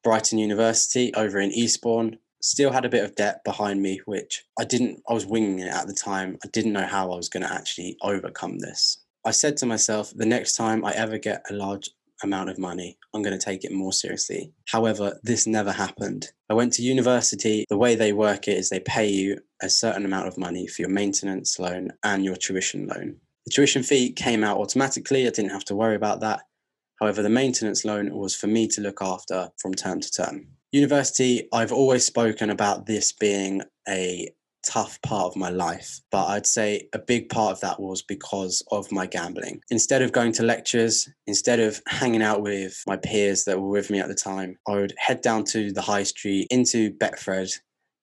Brighton 0.02 0.38
University 0.38 1.12
over 1.14 1.38
in 1.38 1.52
Eastbourne. 1.52 2.19
Still 2.40 2.71
had 2.71 2.85
a 2.85 2.88
bit 2.88 3.05
of 3.05 3.17
debt 3.17 3.43
behind 3.45 3.83
me, 3.83 4.00
which 4.05 4.45
I 4.59 4.64
didn't, 4.64 5.02
I 5.09 5.12
was 5.12 5.26
winging 5.26 5.59
it 5.59 5.73
at 5.73 5.88
the 5.88 5.93
time. 5.93 6.38
I 6.45 6.49
didn't 6.49 6.73
know 6.73 6.87
how 6.87 7.11
I 7.11 7.17
was 7.17 7.28
going 7.28 7.43
to 7.43 7.52
actually 7.52 7.97
overcome 8.00 8.59
this. 8.59 8.99
I 9.25 9.33
said 9.33 9.57
to 9.59 9.67
myself, 9.67 10.12
the 10.14 10.25
next 10.25 10.55
time 10.55 10.85
I 10.85 10.93
ever 10.93 11.19
get 11.19 11.45
a 11.50 11.55
large 11.55 11.90
amount 12.23 12.50
of 12.50 12.59
money, 12.59 12.97
I'm 13.14 13.23
going 13.23 13.37
to 13.37 13.45
take 13.45 13.64
it 13.64 13.73
more 13.73 13.93
seriously. 13.93 14.52
However, 14.69 15.19
this 15.23 15.47
never 15.47 15.73
happened. 15.73 16.28
I 16.49 16.55
went 16.55 16.73
to 16.75 16.83
university. 16.83 17.64
The 17.69 17.76
way 17.76 17.95
they 17.95 18.12
work 18.12 18.49
it 18.49 18.57
is 18.57 18.69
they 18.69 18.81
pay 18.81 19.09
you 19.09 19.38
a 19.61 19.69
certain 19.69 20.05
amount 20.05 20.28
of 20.28 20.38
money 20.38 20.67
for 20.67 20.83
your 20.83 20.90
maintenance 20.90 21.59
loan 21.59 21.90
and 22.05 22.25
your 22.25 22.37
tuition 22.37 22.87
loan. 22.87 23.17
The 23.47 23.52
tuition 23.52 23.83
fee 23.83 24.12
came 24.12 24.45
out 24.45 24.59
automatically. 24.59 25.26
I 25.26 25.31
didn't 25.31 25.52
have 25.52 25.64
to 25.67 25.75
worry 25.75 25.97
about 25.97 26.21
that. 26.21 26.40
However, 27.00 27.23
the 27.23 27.28
maintenance 27.28 27.85
loan 27.85 28.14
was 28.14 28.35
for 28.35 28.47
me 28.47 28.67
to 28.69 28.81
look 28.81 29.00
after 29.00 29.50
from 29.59 29.75
term 29.75 30.00
to 30.00 30.11
term. 30.11 30.49
University, 30.73 31.49
I've 31.52 31.73
always 31.73 32.05
spoken 32.05 32.50
about 32.50 32.87
this 32.87 33.12
being 33.12 33.62
a 33.88 34.31
tough 34.67 35.00
part 35.02 35.26
of 35.26 35.37
my 35.37 35.49
life, 35.49 36.00
but 36.11 36.26
I'd 36.26 36.47
say 36.47 36.88
a 36.93 36.99
big 36.99 37.28
part 37.31 37.52
of 37.52 37.61
that 37.61 37.81
was 37.81 38.02
because 38.02 38.62
of 38.71 38.93
my 38.93 39.07
gambling. 39.07 39.61
Instead 39.71 40.02
of 40.02 40.12
going 40.12 40.33
to 40.33 40.43
lectures, 40.43 41.09
instead 41.26 41.61
of 41.61 41.81
hanging 41.87 42.23
out 42.23 42.43
with 42.43 42.83
my 42.87 42.97
peers 42.97 43.45
that 43.45 43.61
were 43.61 43.69
with 43.69 43.90
me 43.90 44.00
at 44.00 44.09
the 44.09 44.14
time, 44.14 44.59
I 44.69 44.73
would 44.73 44.95
head 44.99 45.23
down 45.23 45.45
to 45.45 45.73
the 45.73 45.83
high 45.83 46.02
street 46.02 46.49
into 46.50 46.93
Betfred 46.93 47.59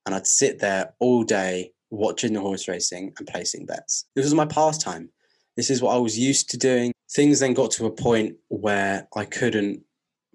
and 0.05 0.15
I'd 0.15 0.27
sit 0.27 0.59
there 0.59 0.93
all 0.99 1.23
day 1.23 1.71
watching 1.91 2.33
the 2.33 2.41
horse 2.41 2.67
racing 2.67 3.13
and 3.17 3.27
placing 3.27 3.65
bets. 3.65 4.05
This 4.15 4.25
was 4.25 4.33
my 4.33 4.45
pastime. 4.45 5.09
This 5.57 5.69
is 5.69 5.81
what 5.81 5.95
I 5.95 5.99
was 5.99 6.17
used 6.17 6.49
to 6.51 6.57
doing. 6.57 6.91
Things 7.11 7.39
then 7.39 7.53
got 7.53 7.71
to 7.71 7.85
a 7.85 7.91
point 7.91 8.35
where 8.47 9.07
I 9.15 9.25
couldn't 9.25 9.83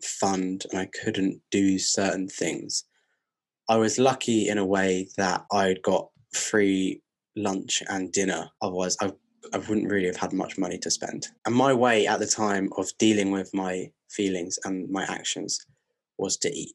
fund 0.03 0.65
and 0.71 0.81
I 0.81 0.87
couldn't 0.87 1.41
do 1.51 1.79
certain 1.79 2.29
things. 2.29 2.85
I 3.69 3.77
was 3.77 3.99
lucky 3.99 4.49
in 4.49 4.59
a 4.59 4.67
way 4.67 5.09
that 5.17 5.45
I'd 5.53 5.83
got 5.83 6.09
free 6.33 7.03
lunch 7.37 7.83
and 7.89 8.13
dinner. 8.13 8.51
Otherwise, 8.63 8.97
I, 9.01 9.13
I 9.53 9.59
wouldn't 9.59 9.91
really 9.91 10.07
have 10.07 10.17
had 10.17 10.33
much 10.33 10.59
money 10.59 10.79
to 10.79 10.91
spend. 10.91 11.29
And 11.47 11.55
my 11.55 11.73
way 11.73 12.07
at 12.07 12.19
the 12.19 12.27
time 12.27 12.71
of 12.77 12.91
dealing 12.99 13.31
with 13.31 13.53
my 13.55 13.91
feelings 14.09 14.59
and 14.65 14.89
my 14.91 15.05
actions 15.05 15.65
was 16.19 16.37
to 16.39 16.51
eat. 16.53 16.75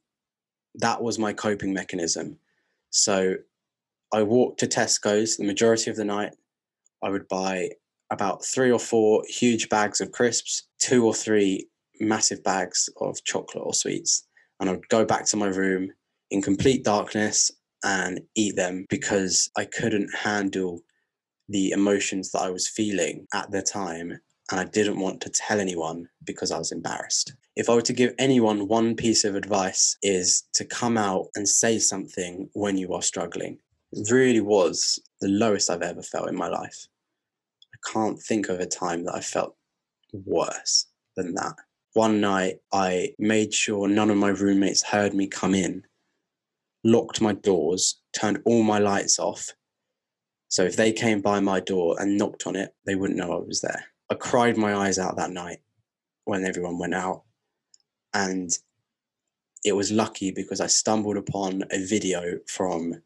That 0.75 1.01
was 1.01 1.19
my 1.19 1.33
coping 1.33 1.73
mechanism. 1.73 2.37
So 2.89 3.35
I 4.13 4.23
walked 4.23 4.59
to 4.61 4.67
Tesco's 4.67 5.37
the 5.37 5.45
majority 5.45 5.89
of 5.89 5.97
the 5.97 6.05
night. 6.05 6.33
I 7.03 7.09
would 7.09 7.27
buy 7.27 7.71
about 8.11 8.45
three 8.45 8.71
or 8.71 8.79
four 8.79 9.23
huge 9.27 9.69
bags 9.69 10.01
of 10.01 10.11
crisps, 10.11 10.67
two 10.79 11.05
or 11.05 11.13
three 11.13 11.67
massive 11.99 12.43
bags 12.43 12.89
of 13.01 13.23
chocolate 13.23 13.63
or 13.65 13.73
sweets, 13.73 14.27
and 14.59 14.69
I'd 14.69 14.87
go 14.89 15.05
back 15.05 15.25
to 15.27 15.37
my 15.37 15.47
room 15.47 15.91
in 16.31 16.41
complete 16.41 16.83
darkness 16.83 17.51
and 17.83 18.19
eat 18.35 18.55
them 18.55 18.85
because 18.89 19.49
I 19.57 19.65
couldn't 19.65 20.09
handle 20.15 20.81
the 21.47 21.71
emotions 21.71 22.31
that 22.31 22.41
I 22.41 22.49
was 22.49 22.67
feeling 22.67 23.27
at 23.33 23.51
the 23.51 23.61
time 23.61 24.19
and 24.51 24.59
I 24.59 24.65
didn't 24.65 24.99
want 24.99 25.21
to 25.21 25.29
tell 25.29 25.59
anyone 25.59 26.07
because 26.23 26.51
I 26.51 26.57
was 26.57 26.71
embarrassed. 26.71 27.33
If 27.55 27.69
I 27.69 27.75
were 27.75 27.81
to 27.83 27.93
give 27.93 28.13
anyone 28.19 28.67
one 28.67 28.95
piece 28.95 29.23
of 29.23 29.35
advice 29.35 29.97
is 30.03 30.43
to 30.53 30.65
come 30.65 30.97
out 30.97 31.27
and 31.35 31.47
say 31.47 31.79
something 31.79 32.49
when 32.53 32.77
you 32.77 32.93
are 32.93 33.01
struggling. 33.01 33.57
It 33.91 34.11
really 34.11 34.41
was 34.41 34.99
the 35.21 35.29
lowest 35.29 35.69
I've 35.69 35.81
ever 35.81 36.01
felt 36.01 36.29
in 36.29 36.35
my 36.35 36.47
life. 36.47 36.87
Can't 37.91 38.21
think 38.21 38.49
of 38.49 38.59
a 38.59 38.65
time 38.65 39.05
that 39.05 39.15
I 39.15 39.21
felt 39.21 39.55
worse 40.11 40.87
than 41.15 41.33
that. 41.35 41.55
One 41.93 42.19
night 42.19 42.57
I 42.73 43.13
made 43.19 43.53
sure 43.53 43.87
none 43.87 44.09
of 44.09 44.17
my 44.17 44.29
roommates 44.29 44.83
heard 44.83 45.13
me 45.13 45.27
come 45.27 45.55
in, 45.55 45.83
locked 46.83 47.21
my 47.21 47.33
doors, 47.33 48.01
turned 48.13 48.41
all 48.45 48.63
my 48.63 48.79
lights 48.79 49.17
off. 49.19 49.51
So 50.49 50.63
if 50.63 50.75
they 50.75 50.91
came 50.91 51.21
by 51.21 51.39
my 51.39 51.59
door 51.59 51.95
and 51.99 52.17
knocked 52.17 52.47
on 52.47 52.55
it, 52.55 52.73
they 52.85 52.95
wouldn't 52.95 53.17
know 53.17 53.33
I 53.33 53.45
was 53.45 53.61
there. 53.61 53.85
I 54.09 54.15
cried 54.15 54.57
my 54.57 54.75
eyes 54.75 54.99
out 54.99 55.17
that 55.17 55.31
night 55.31 55.59
when 56.25 56.45
everyone 56.45 56.77
went 56.77 56.93
out. 56.93 57.23
And 58.13 58.51
it 59.63 59.75
was 59.75 59.91
lucky 59.91 60.31
because 60.31 60.61
I 60.61 60.67
stumbled 60.67 61.17
upon 61.17 61.63
a 61.71 61.85
video 61.85 62.39
from 62.47 63.01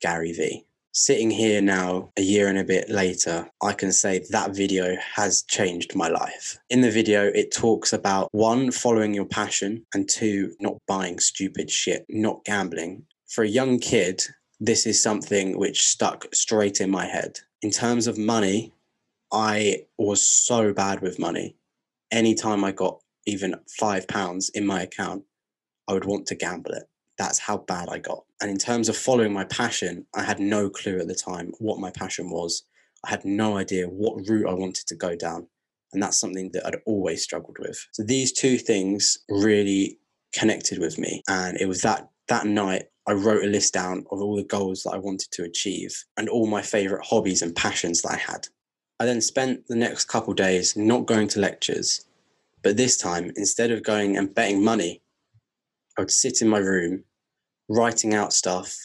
Gary 0.00 0.32
Vee. 0.32 0.66
Sitting 0.94 1.30
here 1.30 1.62
now, 1.62 2.12
a 2.18 2.22
year 2.22 2.48
and 2.48 2.58
a 2.58 2.64
bit 2.64 2.90
later, 2.90 3.48
I 3.62 3.72
can 3.72 3.92
say 3.92 4.26
that 4.28 4.54
video 4.54 4.94
has 5.14 5.42
changed 5.44 5.96
my 5.96 6.08
life. 6.08 6.58
In 6.68 6.82
the 6.82 6.90
video, 6.90 7.28
it 7.28 7.50
talks 7.50 7.94
about 7.94 8.28
one, 8.32 8.70
following 8.70 9.14
your 9.14 9.24
passion, 9.24 9.86
and 9.94 10.06
two, 10.06 10.52
not 10.60 10.76
buying 10.86 11.18
stupid 11.18 11.70
shit, 11.70 12.04
not 12.10 12.44
gambling. 12.44 13.06
For 13.26 13.42
a 13.42 13.48
young 13.48 13.78
kid, 13.78 14.22
this 14.60 14.84
is 14.84 15.02
something 15.02 15.56
which 15.56 15.86
stuck 15.88 16.26
straight 16.34 16.78
in 16.78 16.90
my 16.90 17.06
head. 17.06 17.38
In 17.62 17.70
terms 17.70 18.06
of 18.06 18.18
money, 18.18 18.74
I 19.32 19.86
was 19.96 20.20
so 20.20 20.74
bad 20.74 21.00
with 21.00 21.18
money. 21.18 21.56
Anytime 22.10 22.64
I 22.64 22.72
got 22.72 23.00
even 23.24 23.54
five 23.66 24.06
pounds 24.08 24.50
in 24.50 24.66
my 24.66 24.82
account, 24.82 25.24
I 25.88 25.94
would 25.94 26.04
want 26.04 26.26
to 26.26 26.34
gamble 26.34 26.72
it. 26.72 26.84
That's 27.16 27.38
how 27.38 27.56
bad 27.56 27.88
I 27.88 27.96
got. 27.96 28.24
And 28.42 28.50
in 28.50 28.58
terms 28.58 28.88
of 28.88 28.96
following 28.96 29.32
my 29.32 29.44
passion, 29.44 30.04
I 30.16 30.24
had 30.24 30.40
no 30.40 30.68
clue 30.68 30.98
at 30.98 31.06
the 31.06 31.14
time 31.14 31.52
what 31.60 31.78
my 31.78 31.92
passion 31.92 32.28
was. 32.28 32.64
I 33.04 33.10
had 33.10 33.24
no 33.24 33.56
idea 33.56 33.86
what 33.86 34.28
route 34.28 34.48
I 34.48 34.54
wanted 34.54 34.88
to 34.88 34.96
go 34.96 35.14
down. 35.14 35.46
And 35.92 36.02
that's 36.02 36.18
something 36.18 36.50
that 36.52 36.66
I'd 36.66 36.80
always 36.84 37.22
struggled 37.22 37.58
with. 37.60 37.86
So 37.92 38.02
these 38.02 38.32
two 38.32 38.58
things 38.58 39.18
really 39.28 40.00
connected 40.34 40.80
with 40.80 40.98
me. 40.98 41.22
And 41.28 41.56
it 41.60 41.68
was 41.68 41.82
that 41.82 42.10
that 42.26 42.44
night 42.46 42.86
I 43.06 43.12
wrote 43.12 43.44
a 43.44 43.48
list 43.48 43.74
down 43.74 44.04
of 44.10 44.20
all 44.20 44.34
the 44.34 44.42
goals 44.42 44.82
that 44.82 44.92
I 44.92 44.98
wanted 44.98 45.30
to 45.32 45.44
achieve 45.44 46.04
and 46.16 46.28
all 46.28 46.48
my 46.48 46.62
favorite 46.62 47.04
hobbies 47.04 47.42
and 47.42 47.54
passions 47.54 48.02
that 48.02 48.12
I 48.12 48.16
had. 48.16 48.48
I 48.98 49.06
then 49.06 49.20
spent 49.20 49.68
the 49.68 49.76
next 49.76 50.06
couple 50.06 50.34
days 50.34 50.76
not 50.76 51.06
going 51.06 51.28
to 51.28 51.40
lectures, 51.40 52.06
but 52.62 52.76
this 52.76 52.96
time, 52.96 53.32
instead 53.36 53.70
of 53.70 53.84
going 53.84 54.16
and 54.16 54.34
betting 54.34 54.64
money, 54.64 55.00
I 55.96 56.00
would 56.00 56.10
sit 56.10 56.42
in 56.42 56.48
my 56.48 56.58
room 56.58 57.04
writing 57.68 58.14
out 58.14 58.32
stuff 58.32 58.76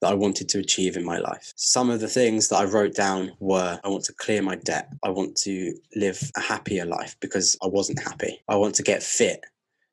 that 0.00 0.10
I 0.10 0.14
wanted 0.14 0.48
to 0.50 0.58
achieve 0.58 0.96
in 0.96 1.04
my 1.04 1.18
life. 1.18 1.52
Some 1.56 1.90
of 1.90 2.00
the 2.00 2.08
things 2.08 2.48
that 2.48 2.56
I 2.56 2.64
wrote 2.64 2.94
down 2.94 3.32
were 3.38 3.78
I 3.84 3.88
want 3.88 4.04
to 4.04 4.14
clear 4.14 4.42
my 4.42 4.56
debt. 4.56 4.88
I 5.04 5.10
want 5.10 5.36
to 5.42 5.74
live 5.94 6.18
a 6.36 6.40
happier 6.40 6.86
life 6.86 7.16
because 7.20 7.56
I 7.62 7.66
wasn't 7.66 8.02
happy. 8.02 8.40
I 8.48 8.56
want 8.56 8.74
to 8.76 8.82
get 8.82 9.02
fit 9.02 9.44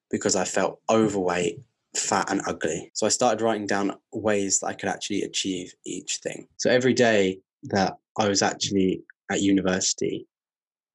because 0.09 0.35
I 0.35 0.45
felt 0.45 0.79
overweight, 0.89 1.59
fat, 1.95 2.31
and 2.31 2.41
ugly. 2.47 2.89
So 2.93 3.05
I 3.05 3.09
started 3.09 3.43
writing 3.43 3.67
down 3.67 3.97
ways 4.13 4.59
that 4.59 4.67
I 4.67 4.73
could 4.73 4.89
actually 4.89 5.23
achieve 5.23 5.73
each 5.85 6.17
thing. 6.17 6.47
So 6.55 6.69
every 6.69 6.93
day 6.93 7.39
that 7.63 7.97
I 8.17 8.29
was 8.29 8.41
actually 8.41 9.03
at 9.29 9.41
university 9.41 10.25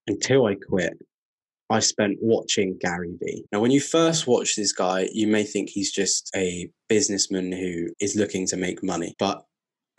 until 0.07 0.47
I 0.47 0.55
quit, 0.55 0.97
I 1.69 1.79
spent 1.79 2.17
watching 2.21 2.77
Gary 2.79 3.15
Vee. 3.19 3.45
Now, 3.51 3.59
when 3.59 3.71
you 3.71 3.79
first 3.79 4.27
watch 4.27 4.55
this 4.55 4.73
guy, 4.73 5.09
you 5.11 5.27
may 5.27 5.43
think 5.43 5.69
he's 5.69 5.91
just 5.91 6.29
a 6.35 6.69
businessman 6.89 7.51
who 7.51 7.87
is 7.99 8.15
looking 8.15 8.45
to 8.47 8.57
make 8.57 8.83
money. 8.83 9.15
But 9.17 9.43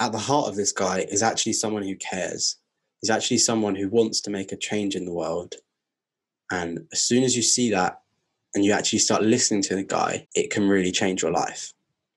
at 0.01 0.13
the 0.13 0.19
heart 0.19 0.49
of 0.49 0.57
this 0.57 0.73
guy 0.73 1.01
is 1.11 1.23
actually 1.23 1.55
someone 1.55 1.83
who 1.83 1.97
cares. 1.97 2.57
He's 3.01 3.11
actually 3.11 3.39
someone 3.39 3.75
who 3.75 3.89
wants 3.89 4.21
to 4.23 4.31
make 4.31 4.53
a 4.53 4.57
change 4.57 4.95
in 4.95 5.05
the 5.05 5.13
world. 5.13 5.55
And 6.51 6.81
as 6.93 7.03
soon 7.03 7.23
as 7.23 7.37
you 7.37 7.43
see 7.43 7.71
that 7.71 8.01
and 8.55 8.65
you 8.65 8.73
actually 8.73 9.01
start 9.01 9.23
listening 9.23 9.63
to 9.63 9.75
the 9.75 9.85
guy, 9.85 10.27
it 10.35 10.51
can 10.51 10.69
really 10.69 10.93
change 10.93 11.23
your 11.23 11.33
life. 11.33 11.73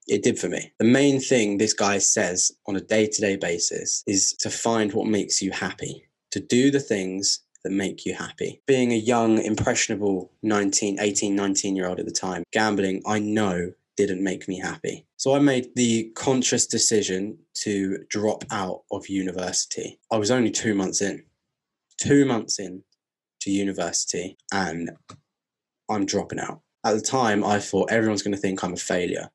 It 0.07 0.23
did 0.23 0.39
for 0.39 0.47
me. 0.47 0.71
The 0.79 0.85
main 0.85 1.19
thing 1.19 1.57
this 1.57 1.73
guy 1.73 1.97
says 1.97 2.51
on 2.67 2.75
a 2.75 2.81
day 2.81 3.07
to 3.07 3.21
day 3.21 3.35
basis 3.35 4.03
is 4.07 4.33
to 4.39 4.49
find 4.49 4.93
what 4.93 5.07
makes 5.07 5.41
you 5.41 5.51
happy 5.51 6.03
to 6.31 6.39
do 6.39 6.71
the 6.71 6.79
things 6.79 7.39
that 7.67 7.73
make 7.73 8.05
you 8.05 8.13
happy. 8.13 8.61
Being 8.65 8.93
a 8.93 8.95
young, 8.95 9.39
impressionable 9.39 10.31
19, 10.41 10.99
18, 11.01 11.35
19 11.35 11.75
year 11.75 11.87
old 11.87 11.99
at 11.99 12.05
the 12.05 12.11
time, 12.11 12.43
gambling, 12.53 13.03
I 13.05 13.19
know 13.19 13.73
didn't 13.97 14.23
make 14.23 14.47
me 14.47 14.59
happy. 14.59 15.05
So 15.17 15.35
I 15.35 15.39
made 15.39 15.75
the 15.75 16.11
conscious 16.15 16.65
decision 16.65 17.39
to 17.63 18.05
drop 18.09 18.45
out 18.51 18.83
of 18.91 19.09
university. 19.09 19.99
I 20.11 20.17
was 20.17 20.31
only 20.31 20.51
two 20.51 20.75
months 20.75 21.01
in, 21.01 21.23
two 21.99 22.23
months 22.25 22.57
in 22.57 22.83
to 23.41 23.51
university, 23.51 24.37
and 24.53 24.91
I'm 25.89 26.05
dropping 26.05 26.39
out. 26.39 26.61
At 26.85 26.93
the 26.93 27.01
time, 27.01 27.43
I 27.43 27.59
thought 27.59 27.91
everyone's 27.91 28.21
going 28.21 28.35
to 28.35 28.39
think 28.39 28.63
I'm 28.63 28.73
a 28.73 28.77
failure. 28.77 29.29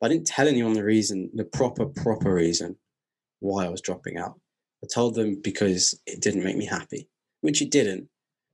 But 0.00 0.10
I 0.10 0.14
didn't 0.14 0.26
tell 0.26 0.48
anyone 0.48 0.74
the 0.74 0.84
reason, 0.84 1.30
the 1.32 1.44
proper, 1.44 1.86
proper 1.86 2.34
reason 2.34 2.76
why 3.40 3.64
I 3.64 3.70
was 3.70 3.80
dropping 3.80 4.18
out. 4.18 4.38
I 4.82 4.86
told 4.92 5.14
them 5.14 5.40
because 5.42 5.98
it 6.06 6.20
didn't 6.20 6.44
make 6.44 6.58
me 6.58 6.66
happy, 6.66 7.08
which 7.44 7.60
it 7.60 7.70
didn't, 7.70 8.08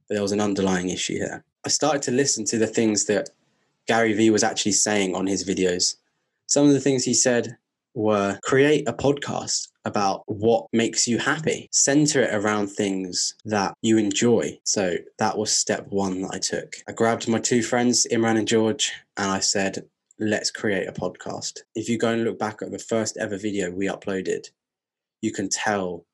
but 0.08 0.14
there 0.14 0.22
was 0.22 0.32
an 0.32 0.40
underlying 0.40 0.88
issue 0.88 1.14
here. 1.14 1.44
I 1.64 1.68
started 1.68 2.02
to 2.02 2.10
listen 2.10 2.44
to 2.46 2.58
the 2.58 2.66
things 2.66 3.04
that 3.04 3.30
Gary 3.86 4.12
Vee 4.14 4.30
was 4.30 4.42
actually 4.42 4.72
saying 4.72 5.14
on 5.14 5.28
his 5.28 5.48
videos. 5.48 5.94
Some 6.46 6.66
of 6.66 6.72
the 6.72 6.80
things 6.80 7.04
he 7.04 7.14
said 7.14 7.56
were 7.94 8.40
create 8.42 8.88
a 8.88 8.92
podcast 8.92 9.68
about 9.84 10.24
what 10.26 10.66
makes 10.72 11.06
you 11.06 11.18
happy, 11.18 11.68
center 11.70 12.22
it 12.22 12.34
around 12.34 12.66
things 12.66 13.36
that 13.44 13.74
you 13.80 13.96
enjoy. 13.96 14.58
So 14.64 14.96
that 15.18 15.38
was 15.38 15.52
step 15.52 15.86
one 15.90 16.22
that 16.22 16.34
I 16.34 16.38
took. 16.38 16.74
I 16.88 16.92
grabbed 16.92 17.28
my 17.28 17.38
two 17.38 17.62
friends, 17.62 18.08
Imran 18.10 18.38
and 18.38 18.48
George, 18.48 18.92
and 19.16 19.30
I 19.30 19.38
said, 19.38 19.84
let's 20.18 20.50
create 20.50 20.88
a 20.88 20.92
podcast. 20.92 21.60
If 21.76 21.88
you 21.88 21.96
go 21.96 22.08
and 22.08 22.24
look 22.24 22.40
back 22.40 22.60
at 22.60 22.72
the 22.72 22.78
first 22.80 23.16
ever 23.18 23.38
video 23.38 23.70
we 23.70 23.86
uploaded, 23.86 24.50
you 25.22 25.32
can 25.32 25.48
tell 25.48 26.04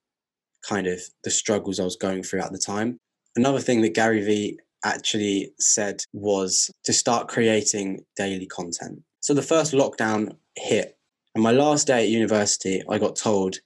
kind 0.66 0.86
of 0.86 1.00
the 1.24 1.30
struggles 1.30 1.80
I 1.80 1.84
was 1.84 1.96
going 1.96 2.22
through 2.22 2.40
at 2.40 2.52
the 2.52 2.58
time. 2.58 2.98
Another 3.36 3.60
thing 3.60 3.82
that 3.82 3.94
Gary 3.94 4.24
Vee 4.24 4.58
actually 4.84 5.52
said 5.58 6.02
was 6.12 6.70
to 6.84 6.92
start 6.92 7.28
creating 7.28 8.04
daily 8.16 8.46
content. 8.46 9.02
So 9.20 9.34
the 9.34 9.42
first 9.42 9.72
lockdown 9.72 10.36
hit, 10.56 10.96
and 11.34 11.42
my 11.42 11.50
last 11.50 11.86
day 11.86 12.04
at 12.04 12.08
university, 12.08 12.82
I 12.88 12.98
got 12.98 13.16
told 13.16 13.56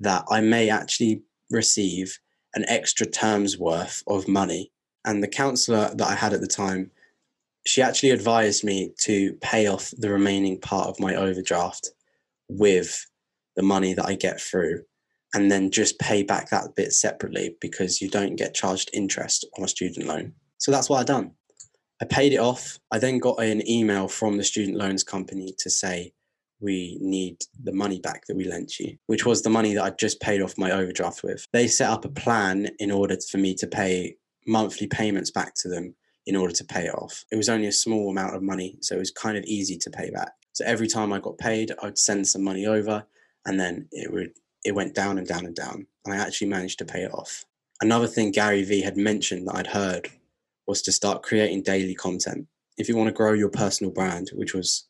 that 0.00 0.24
I 0.30 0.40
may 0.40 0.70
actually 0.70 1.22
receive 1.50 2.18
an 2.54 2.64
extra 2.68 3.06
term's 3.06 3.58
worth 3.58 4.02
of 4.06 4.26
money. 4.28 4.72
And 5.04 5.22
the 5.22 5.28
counselor 5.28 5.92
that 5.94 6.08
I 6.08 6.14
had 6.14 6.32
at 6.32 6.40
the 6.40 6.46
time, 6.46 6.90
she 7.64 7.82
actually 7.82 8.10
advised 8.10 8.64
me 8.64 8.92
to 9.00 9.34
pay 9.40 9.66
off 9.68 9.92
the 9.96 10.10
remaining 10.10 10.58
part 10.58 10.88
of 10.88 10.98
my 10.98 11.14
overdraft 11.14 11.90
with 12.48 13.06
the 13.54 13.62
money 13.62 13.94
that 13.94 14.06
I 14.06 14.14
get 14.14 14.40
through 14.40 14.82
and 15.34 15.50
then 15.50 15.70
just 15.70 15.98
pay 15.98 16.22
back 16.22 16.50
that 16.50 16.74
bit 16.76 16.92
separately 16.92 17.56
because 17.60 18.00
you 18.00 18.08
don't 18.08 18.36
get 18.36 18.54
charged 18.54 18.90
interest 18.92 19.46
on 19.56 19.64
a 19.64 19.68
student 19.68 20.06
loan. 20.06 20.34
So 20.58 20.70
that's 20.70 20.88
what 20.88 21.00
I 21.00 21.04
done. 21.04 21.32
I 22.00 22.04
paid 22.04 22.32
it 22.32 22.38
off. 22.38 22.78
I 22.90 22.98
then 22.98 23.18
got 23.18 23.42
an 23.42 23.68
email 23.68 24.08
from 24.08 24.36
the 24.36 24.44
student 24.44 24.76
loans 24.76 25.04
company 25.04 25.54
to 25.58 25.70
say, 25.70 26.12
we 26.60 26.96
need 27.00 27.38
the 27.62 27.72
money 27.72 27.98
back 27.98 28.26
that 28.26 28.36
we 28.36 28.44
lent 28.44 28.78
you, 28.78 28.96
which 29.06 29.26
was 29.26 29.42
the 29.42 29.50
money 29.50 29.74
that 29.74 29.82
I 29.82 29.90
just 29.90 30.20
paid 30.20 30.40
off 30.40 30.58
my 30.58 30.70
overdraft 30.70 31.22
with. 31.24 31.46
They 31.52 31.66
set 31.66 31.90
up 31.90 32.04
a 32.04 32.08
plan 32.08 32.70
in 32.78 32.90
order 32.90 33.16
for 33.30 33.38
me 33.38 33.54
to 33.56 33.66
pay 33.66 34.16
monthly 34.46 34.86
payments 34.86 35.30
back 35.30 35.54
to 35.56 35.68
them 35.68 35.94
in 36.26 36.36
order 36.36 36.54
to 36.54 36.64
pay 36.64 36.86
it 36.86 36.94
off. 36.94 37.24
It 37.32 37.36
was 37.36 37.48
only 37.48 37.66
a 37.66 37.72
small 37.72 38.10
amount 38.10 38.36
of 38.36 38.42
money, 38.42 38.78
so 38.80 38.94
it 38.94 39.00
was 39.00 39.10
kind 39.10 39.36
of 39.36 39.44
easy 39.44 39.76
to 39.78 39.90
pay 39.90 40.10
back. 40.10 40.32
So 40.52 40.64
every 40.64 40.86
time 40.86 41.12
I 41.12 41.18
got 41.18 41.38
paid, 41.38 41.72
I'd 41.82 41.98
send 41.98 42.28
some 42.28 42.44
money 42.44 42.66
over 42.66 43.04
and 43.44 43.58
then 43.58 43.88
it 43.90 44.12
would 44.12 44.32
it 44.64 44.74
went 44.74 44.94
down 44.94 45.18
and 45.18 45.26
down 45.26 45.46
and 45.46 45.54
down. 45.54 45.86
And 46.04 46.14
I 46.14 46.18
actually 46.18 46.48
managed 46.48 46.78
to 46.78 46.84
pay 46.84 47.02
it 47.02 47.14
off. 47.14 47.44
Another 47.80 48.06
thing 48.06 48.30
Gary 48.30 48.62
Vee 48.62 48.82
had 48.82 48.96
mentioned 48.96 49.48
that 49.48 49.56
I'd 49.56 49.66
heard 49.68 50.08
was 50.66 50.82
to 50.82 50.92
start 50.92 51.22
creating 51.22 51.62
daily 51.62 51.94
content. 51.94 52.46
If 52.78 52.88
you 52.88 52.96
want 52.96 53.08
to 53.08 53.14
grow 53.14 53.32
your 53.32 53.48
personal 53.48 53.92
brand, 53.92 54.30
which 54.34 54.54
was 54.54 54.88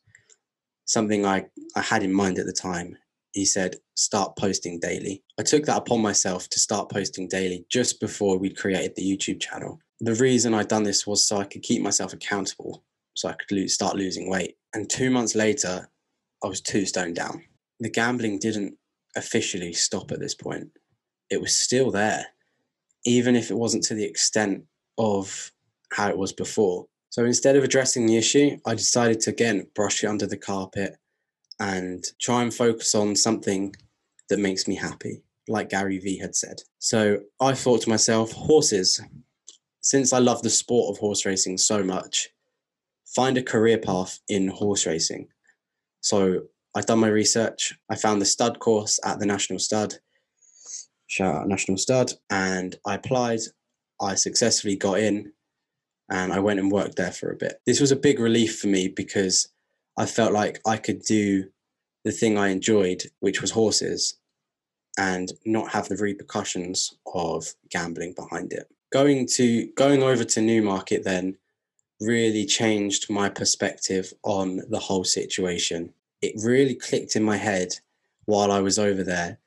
something 0.85 1.25
I, 1.25 1.45
I 1.75 1.81
had 1.81 2.03
in 2.03 2.13
mind 2.13 2.39
at 2.39 2.45
the 2.45 2.53
time, 2.53 2.97
he 3.31 3.45
said, 3.45 3.77
start 3.95 4.35
posting 4.37 4.79
daily. 4.79 5.23
I 5.39 5.43
took 5.43 5.65
that 5.65 5.77
upon 5.77 6.01
myself 6.01 6.47
to 6.49 6.59
start 6.59 6.89
posting 6.89 7.27
daily 7.27 7.65
just 7.69 7.99
before 7.99 8.37
we 8.37 8.53
created 8.53 8.95
the 8.95 9.01
YouTube 9.01 9.41
channel. 9.41 9.79
The 9.99 10.13
reason 10.15 10.53
I'd 10.53 10.67
done 10.67 10.83
this 10.83 11.07
was 11.07 11.27
so 11.27 11.37
I 11.37 11.45
could 11.45 11.63
keep 11.63 11.81
myself 11.81 12.13
accountable, 12.13 12.83
so 13.15 13.29
I 13.29 13.33
could 13.33 13.51
lose, 13.51 13.73
start 13.73 13.95
losing 13.95 14.29
weight. 14.29 14.55
And 14.75 14.89
two 14.89 15.09
months 15.09 15.33
later, 15.33 15.89
I 16.43 16.47
was 16.47 16.61
two 16.61 16.85
stone 16.85 17.13
down. 17.13 17.43
The 17.79 17.89
gambling 17.89 18.37
didn't 18.37 18.77
officially 19.15 19.73
stop 19.73 20.11
at 20.11 20.19
this 20.19 20.35
point. 20.35 20.69
It 21.29 21.41
was 21.41 21.55
still 21.55 21.91
there, 21.91 22.27
even 23.05 23.35
if 23.35 23.49
it 23.49 23.57
wasn't 23.57 23.83
to 23.85 23.93
the 23.93 24.03
extent 24.03 24.63
of 24.97 25.51
how 25.91 26.09
it 26.09 26.17
was 26.17 26.33
before. 26.33 26.87
So 27.09 27.25
instead 27.25 27.55
of 27.55 27.63
addressing 27.63 28.05
the 28.05 28.17
issue, 28.17 28.57
I 28.65 28.75
decided 28.75 29.19
to 29.21 29.29
again 29.29 29.67
brush 29.75 30.03
it 30.03 30.07
under 30.07 30.25
the 30.25 30.37
carpet 30.37 30.97
and 31.59 32.03
try 32.19 32.41
and 32.41 32.53
focus 32.53 32.95
on 32.95 33.15
something 33.15 33.75
that 34.29 34.39
makes 34.39 34.67
me 34.67 34.75
happy, 34.75 35.21
like 35.47 35.69
Gary 35.69 35.99
Vee 35.99 36.17
had 36.17 36.35
said. 36.35 36.61
So 36.79 37.19
I 37.39 37.53
thought 37.53 37.81
to 37.83 37.89
myself, 37.89 38.31
horses. 38.31 38.99
Since 39.81 40.13
I 40.13 40.19
love 40.19 40.41
the 40.41 40.49
sport 40.49 40.91
of 40.91 40.99
horse 40.99 41.25
racing 41.25 41.57
so 41.57 41.83
much, 41.83 42.29
find 43.05 43.37
a 43.37 43.43
career 43.43 43.77
path 43.77 44.19
in 44.29 44.47
horse 44.47 44.85
racing. 44.85 45.27
So 46.01 46.43
I've 46.75 46.85
done 46.85 46.99
my 46.99 47.07
research. 47.07 47.73
I 47.89 47.95
found 47.95 48.21
the 48.21 48.25
stud 48.25 48.59
course 48.59 48.99
at 49.05 49.19
the 49.19 49.25
National 49.25 49.59
Stud, 49.59 49.95
shout 51.07 51.35
out 51.35 51.47
National 51.47 51.77
Stud, 51.77 52.13
and 52.29 52.75
I 52.85 52.95
applied. 52.95 53.39
I 54.01 54.15
successfully 54.15 54.75
got 54.75 54.99
in 54.99 55.31
and 56.09 56.33
I 56.33 56.39
went 56.39 56.59
and 56.59 56.71
worked 56.71 56.95
there 56.95 57.11
for 57.11 57.31
a 57.31 57.35
bit. 57.35 57.61
This 57.65 57.79
was 57.79 57.91
a 57.91 57.95
big 57.95 58.19
relief 58.19 58.59
for 58.59 58.67
me 58.67 58.87
because 58.87 59.47
I 59.97 60.05
felt 60.05 60.33
like 60.33 60.59
I 60.65 60.77
could 60.77 61.01
do 61.03 61.45
the 62.03 62.11
thing 62.11 62.37
I 62.37 62.49
enjoyed, 62.49 63.03
which 63.19 63.41
was 63.41 63.51
horses, 63.51 64.15
and 64.97 65.31
not 65.45 65.71
have 65.71 65.87
the 65.87 65.95
repercussions 65.95 66.93
of 67.13 67.53
gambling 67.69 68.13
behind 68.13 68.51
it. 68.51 68.67
Going 68.91 69.27
to 69.35 69.67
going 69.75 70.03
over 70.03 70.23
to 70.23 70.41
Newmarket 70.41 71.03
then 71.03 71.37
really 72.01 72.45
changed 72.45 73.09
my 73.09 73.29
perspective 73.29 74.13
on 74.23 74.61
the 74.69 74.79
whole 74.79 75.03
situation 75.03 75.93
it 76.23 76.41
really 76.41 76.73
clicked 76.73 77.17
in 77.17 77.23
my 77.23 77.35
head 77.35 77.75
while 78.25 78.51
I 78.51 78.61
was 78.61 78.79
over 78.79 79.03
there 79.03 79.39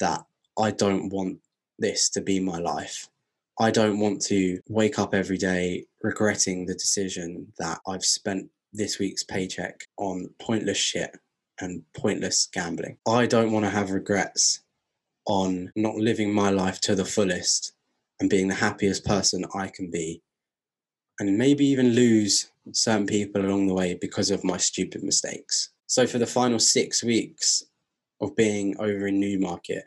that 0.00 0.24
I 0.58 0.70
don't 0.70 1.10
want 1.10 1.38
this 1.78 2.08
to 2.10 2.22
be 2.22 2.40
my 2.40 2.58
life. 2.58 3.08
I 3.60 3.70
don't 3.70 4.00
want 4.00 4.22
to 4.22 4.58
wake 4.68 4.98
up 4.98 5.14
every 5.14 5.36
day 5.36 5.84
regretting 6.02 6.64
the 6.64 6.74
decision 6.74 7.52
that 7.58 7.78
I've 7.86 8.04
spent 8.04 8.48
this 8.72 8.98
week's 8.98 9.22
paycheck 9.22 9.86
on 9.98 10.30
pointless 10.40 10.78
shit 10.78 11.14
and 11.60 11.82
pointless 11.94 12.48
gambling. 12.52 12.96
I 13.06 13.26
don't 13.26 13.52
want 13.52 13.66
to 13.66 13.70
have 13.70 13.90
regrets 13.90 14.62
on 15.26 15.70
not 15.76 15.96
living 15.96 16.32
my 16.32 16.50
life 16.50 16.80
to 16.80 16.94
the 16.94 17.04
fullest 17.04 17.74
and 18.18 18.30
being 18.30 18.48
the 18.48 18.54
happiest 18.54 19.04
person 19.04 19.44
I 19.54 19.68
can 19.68 19.90
be. 19.90 20.22
And 21.20 21.38
maybe 21.38 21.66
even 21.66 21.90
lose 21.90 22.50
certain 22.72 23.06
people 23.06 23.44
along 23.44 23.66
the 23.66 23.74
way 23.74 23.94
because 23.94 24.30
of 24.30 24.42
my 24.42 24.56
stupid 24.56 25.02
mistakes. 25.04 25.70
So 25.86 26.06
for 26.06 26.18
the 26.18 26.26
final 26.26 26.58
six 26.58 27.02
weeks 27.02 27.62
of 28.20 28.36
being 28.36 28.76
over 28.78 29.06
in 29.06 29.20
Newmarket, 29.20 29.84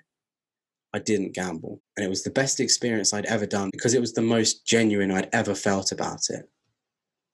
I 0.93 0.99
didn't 0.99 1.35
gamble. 1.35 1.81
And 1.95 2.05
it 2.05 2.09
was 2.09 2.23
the 2.23 2.29
best 2.31 2.59
experience 2.59 3.13
I'd 3.13 3.25
ever 3.25 3.45
done 3.45 3.69
because 3.71 3.93
it 3.93 4.01
was 4.01 4.13
the 4.13 4.21
most 4.21 4.65
genuine 4.65 5.11
I'd 5.11 5.29
ever 5.33 5.55
felt 5.55 5.91
about 5.91 6.29
it. 6.29 6.49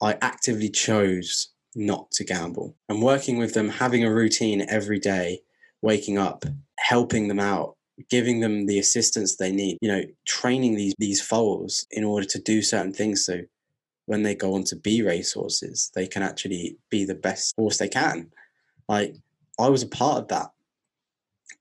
I 0.01 0.17
actively 0.21 0.69
chose 0.69 1.49
not 1.75 2.11
to 2.11 2.23
gamble. 2.23 2.75
And 2.89 3.01
working 3.01 3.37
with 3.37 3.53
them, 3.53 3.69
having 3.69 4.03
a 4.03 4.13
routine 4.13 4.65
every 4.69 4.99
day, 4.99 5.39
waking 5.81 6.17
up, 6.17 6.45
helping 6.79 7.27
them 7.27 7.39
out, 7.39 7.75
giving 8.09 8.39
them 8.39 8.65
the 8.65 8.79
assistance 8.79 9.35
they 9.35 9.51
need, 9.51 9.77
you 9.81 9.87
know, 9.87 10.03
training 10.25 10.75
these 10.75 10.93
these 10.97 11.21
foals 11.21 11.85
in 11.91 12.03
order 12.03 12.25
to 12.25 12.39
do 12.39 12.61
certain 12.61 12.93
things 12.93 13.25
so 13.25 13.41
when 14.05 14.23
they 14.23 14.35
go 14.35 14.53
on 14.53 14.63
to 14.65 14.75
be 14.75 15.01
racehorses, 15.01 15.91
they 15.95 16.07
can 16.07 16.23
actually 16.23 16.77
be 16.89 17.05
the 17.05 17.15
best 17.15 17.53
horse 17.57 17.77
they 17.77 17.87
can. 17.87 18.29
Like 18.87 19.15
I 19.59 19.69
was 19.69 19.83
a 19.83 19.87
part 19.87 20.23
of 20.23 20.27
that. 20.29 20.51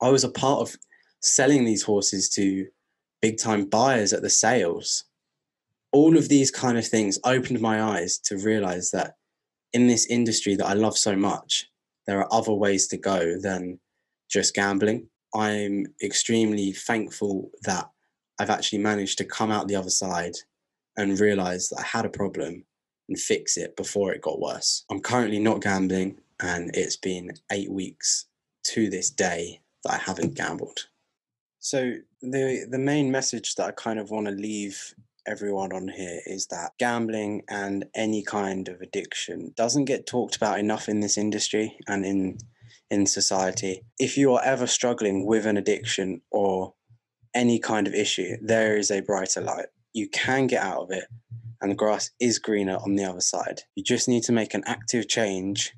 I 0.01 0.11
was 0.11 0.25
a 0.25 0.31
part 0.31 0.61
of 0.61 0.77
selling 1.21 1.65
these 1.65 1.83
horses 1.83 2.29
to 2.31 2.67
big 3.21 3.39
time 3.39 3.67
buyers 3.67 4.13
at 4.13 4.23
the 4.23 4.31
sales. 4.31 5.05
All 5.93 6.17
of 6.17 6.29
these 6.29 6.51
kind 6.51 6.79
of 6.79 6.87
things 6.87 7.19
opened 7.25 7.61
my 7.61 7.83
eyes 7.83 8.19
to 8.25 8.37
realize 8.37 8.91
that 8.91 9.17
in 9.73 9.87
this 9.87 10.07
industry 10.07 10.57
that 10.57 10.67
I 10.67 10.73
love 10.73 10.99
so 10.99 11.17
much, 11.17 11.71
there 12.07 12.19
are 12.19 12.33
other 12.33 12.53
ways 12.53 12.89
to 12.89 12.97
go 12.97 13.39
than 13.39 13.79
just 14.29 14.55
gambling. 14.55 15.09
I'm 15.35 15.87
extremely 16.03 16.73
thankful 16.73 17.51
that 17.63 17.89
I've 18.39 18.51
actually 18.51 18.81
managed 18.81 19.19
to 19.19 19.25
come 19.25 19.51
out 19.51 19.69
the 19.69 19.77
other 19.77 19.91
side 19.91 20.35
and 20.97 21.19
realize 21.21 21.69
that 21.69 21.81
I 21.81 21.85
had 21.85 22.05
a 22.05 22.11
problem 22.11 22.65
and 23.09 23.19
fix 23.19 23.57
it 23.57 23.77
before 23.77 24.13
it 24.13 24.23
got 24.23 24.41
worse. 24.41 24.85
I'm 24.91 25.01
currently 25.01 25.39
not 25.39 25.63
gambling 25.63 26.19
and 26.43 26.71
it's 26.75 26.97
been 26.97 27.31
eight 27.51 27.71
weeks 27.71 28.27
to 28.65 28.91
this 28.91 29.11
day 29.11 29.61
that 29.85 29.95
I 29.95 29.97
haven't 29.97 30.35
gambled. 30.35 30.89
So 31.61 31.95
the 32.21 32.67
the 32.69 32.79
main 32.79 33.11
message 33.11 33.55
that 33.55 33.67
I 33.67 33.71
kind 33.71 33.99
of 33.99 34.11
want 34.11 34.27
to 34.27 34.33
leave 34.33 34.95
everyone 35.27 35.73
on 35.73 35.87
here 35.87 36.21
is 36.27 36.49
that 36.49 36.73
gambling 36.79 37.43
and 37.49 37.85
any 37.95 38.25
kind 38.25 38.67
of 38.67 38.81
addiction 38.81 39.55
doesn't 39.57 39.85
get 39.85 40.05
talked 40.05 40.35
about 40.35 40.59
enough 40.59 40.89
in 40.89 40.99
this 40.99 41.17
industry 41.17 41.79
and 41.87 42.05
in 42.05 42.39
in 42.91 43.07
society. 43.07 43.83
If 43.99 44.19
you 44.19 44.35
are 44.35 44.43
ever 44.45 44.67
struggling 44.67 45.25
with 45.25 45.47
an 45.47 45.57
addiction 45.57 46.21
or 46.31 46.75
any 47.35 47.59
kind 47.59 47.87
of 47.87 47.95
issue, 47.95 48.37
there 48.43 48.77
is 48.77 48.91
a 48.91 49.01
brighter 49.01 49.41
light. 49.41 49.67
You 49.95 50.09
can 50.09 50.47
get 50.47 50.63
out 50.63 50.83
of 50.83 50.91
it 50.91 51.05
and 51.61 51.71
the 51.71 51.77
grass 51.77 52.11
is 52.21 52.41
greener 52.41 52.77
on 52.77 52.97
the 52.97 53.05
other 53.05 53.21
side. 53.21 53.63
You 53.77 53.85
just 53.85 54.09
need 54.09 54.25
to 54.25 54.33
make 54.33 54.53
an 54.53 54.65
active 54.67 55.09
change 55.09 55.73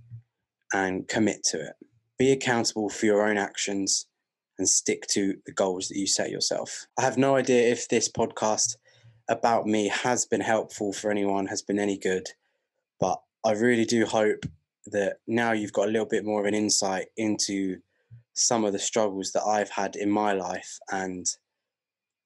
and 0.72 1.06
commit 1.08 1.42
to 1.44 1.60
it. 1.60 1.74
Be 2.18 2.32
accountable 2.32 2.88
for 2.88 3.06
your 3.06 3.26
own 3.26 3.38
actions 3.38 4.06
and 4.58 4.68
stick 4.68 5.06
to 5.08 5.36
the 5.46 5.52
goals 5.52 5.88
that 5.88 5.98
you 5.98 6.06
set 6.06 6.30
yourself. 6.30 6.86
I 6.98 7.02
have 7.02 7.18
no 7.18 7.36
idea 7.36 7.70
if 7.70 7.88
this 7.88 8.08
podcast 8.10 8.76
about 9.28 9.66
me 9.66 9.88
has 9.88 10.26
been 10.26 10.40
helpful 10.40 10.92
for 10.92 11.10
anyone, 11.10 11.46
has 11.46 11.62
been 11.62 11.78
any 11.78 11.98
good, 11.98 12.28
but 13.00 13.20
I 13.44 13.52
really 13.52 13.84
do 13.84 14.06
hope 14.06 14.44
that 14.86 15.16
now 15.26 15.52
you've 15.52 15.72
got 15.72 15.88
a 15.88 15.90
little 15.90 16.06
bit 16.06 16.24
more 16.24 16.40
of 16.40 16.46
an 16.46 16.54
insight 16.54 17.06
into 17.16 17.78
some 18.34 18.64
of 18.64 18.72
the 18.72 18.78
struggles 18.78 19.32
that 19.32 19.42
I've 19.42 19.70
had 19.70 19.96
in 19.96 20.10
my 20.10 20.32
life 20.32 20.78
and 20.90 21.24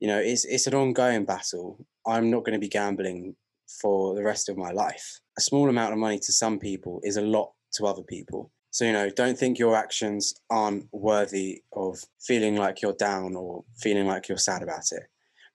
you 0.00 0.08
know 0.08 0.18
it's 0.18 0.44
it's 0.44 0.66
an 0.66 0.74
ongoing 0.74 1.24
battle. 1.24 1.84
I'm 2.06 2.30
not 2.30 2.44
going 2.44 2.54
to 2.54 2.58
be 2.58 2.68
gambling 2.68 3.36
for 3.80 4.14
the 4.14 4.22
rest 4.22 4.48
of 4.48 4.56
my 4.56 4.70
life. 4.70 5.20
A 5.36 5.40
small 5.40 5.68
amount 5.68 5.92
of 5.92 5.98
money 5.98 6.18
to 6.20 6.32
some 6.32 6.58
people 6.58 7.00
is 7.04 7.16
a 7.16 7.22
lot 7.22 7.52
to 7.72 7.86
other 7.86 8.02
people. 8.02 8.50
So, 8.70 8.84
you 8.84 8.92
know, 8.92 9.10
don't 9.10 9.38
think 9.38 9.58
your 9.58 9.74
actions 9.74 10.34
aren't 10.50 10.88
worthy 10.92 11.62
of 11.72 12.04
feeling 12.20 12.56
like 12.56 12.82
you're 12.82 12.92
down 12.92 13.34
or 13.34 13.64
feeling 13.76 14.06
like 14.06 14.28
you're 14.28 14.38
sad 14.38 14.62
about 14.62 14.92
it. 14.92 15.04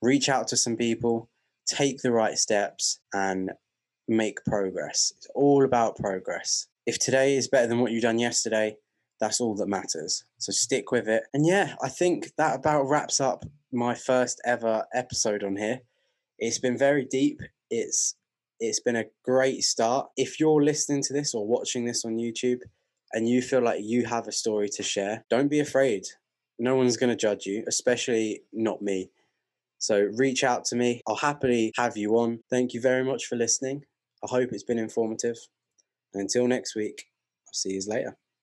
Reach 0.02 0.30
out 0.30 0.48
to 0.50 0.58
some 0.58 0.76
people, 0.76 1.30
take 1.66 2.02
the 2.02 2.12
right 2.12 2.38
steps, 2.38 3.00
and 3.14 3.52
make 4.08 4.44
progress. 4.46 5.14
It's 5.16 5.28
all 5.36 5.64
about 5.64 5.96
progress. 5.96 6.68
If 6.86 7.00
today 7.00 7.36
is 7.36 7.48
better 7.48 7.68
than 7.68 7.80
what 7.80 7.92
you've 7.92 8.02
done 8.02 8.20
yesterday, 8.20 8.78
That's 9.24 9.40
all 9.40 9.56
that 9.56 9.68
matters. 9.70 10.26
So 10.38 10.52
stick 10.52 10.92
with 10.92 11.08
it. 11.08 11.24
And 11.34 11.46
yeah, 11.46 11.76
I 11.82 11.88
think 11.88 12.34
that 12.38 12.56
about 12.58 12.90
wraps 12.90 13.22
up 13.22 13.46
my 13.72 13.96
first 13.96 14.42
ever 14.46 14.86
episode 14.94 15.46
on 15.46 15.56
here. 15.56 15.80
It's 16.40 16.60
been 16.60 16.78
very 16.78 17.06
deep. 17.06 17.40
It's 17.70 18.16
it's 18.64 18.80
been 18.80 18.96
a 18.96 19.06
great 19.26 19.64
start. 19.64 20.08
If 20.16 20.40
you're 20.40 20.64
listening 20.64 21.04
to 21.04 21.14
this 21.14 21.34
or 21.34 21.46
watching 21.46 21.86
this 21.86 22.06
on 22.06 22.18
YouTube 22.18 22.60
and 23.12 23.28
you 23.28 23.42
feel 23.42 23.62
like 23.62 23.84
you 23.84 24.06
have 24.06 24.28
a 24.28 24.32
story 24.32 24.70
to 24.70 24.84
share, 24.84 25.26
don't 25.30 25.50
be 25.50 25.60
afraid. 25.60 26.06
No 26.60 26.76
one's 26.76 26.98
going 26.98 27.10
to 27.10 27.16
judge 27.16 27.46
you, 27.46 27.64
especially 27.68 28.44
not 28.54 28.82
me. 28.82 29.10
So 29.80 30.10
reach 30.18 30.46
out 30.46 30.64
to 30.66 30.78
me. 30.78 31.02
I'll 31.06 31.16
happily 31.16 31.74
have 31.76 31.98
you 31.98 32.18
on. 32.18 32.40
Thank 32.50 32.74
you 32.74 32.80
very 32.80 33.04
much 33.04 33.26
for 33.26 33.36
listening. 33.36 33.84
I 34.24 34.28
hope 34.30 34.54
it's 34.54 34.64
been 34.64 34.80
informative. 34.80 35.38
And 36.14 36.22
until 36.22 36.48
next 36.48 36.74
week, 36.74 37.08
I'll 37.46 37.54
see 37.54 37.74
you 37.74 37.82
later. 37.86 38.18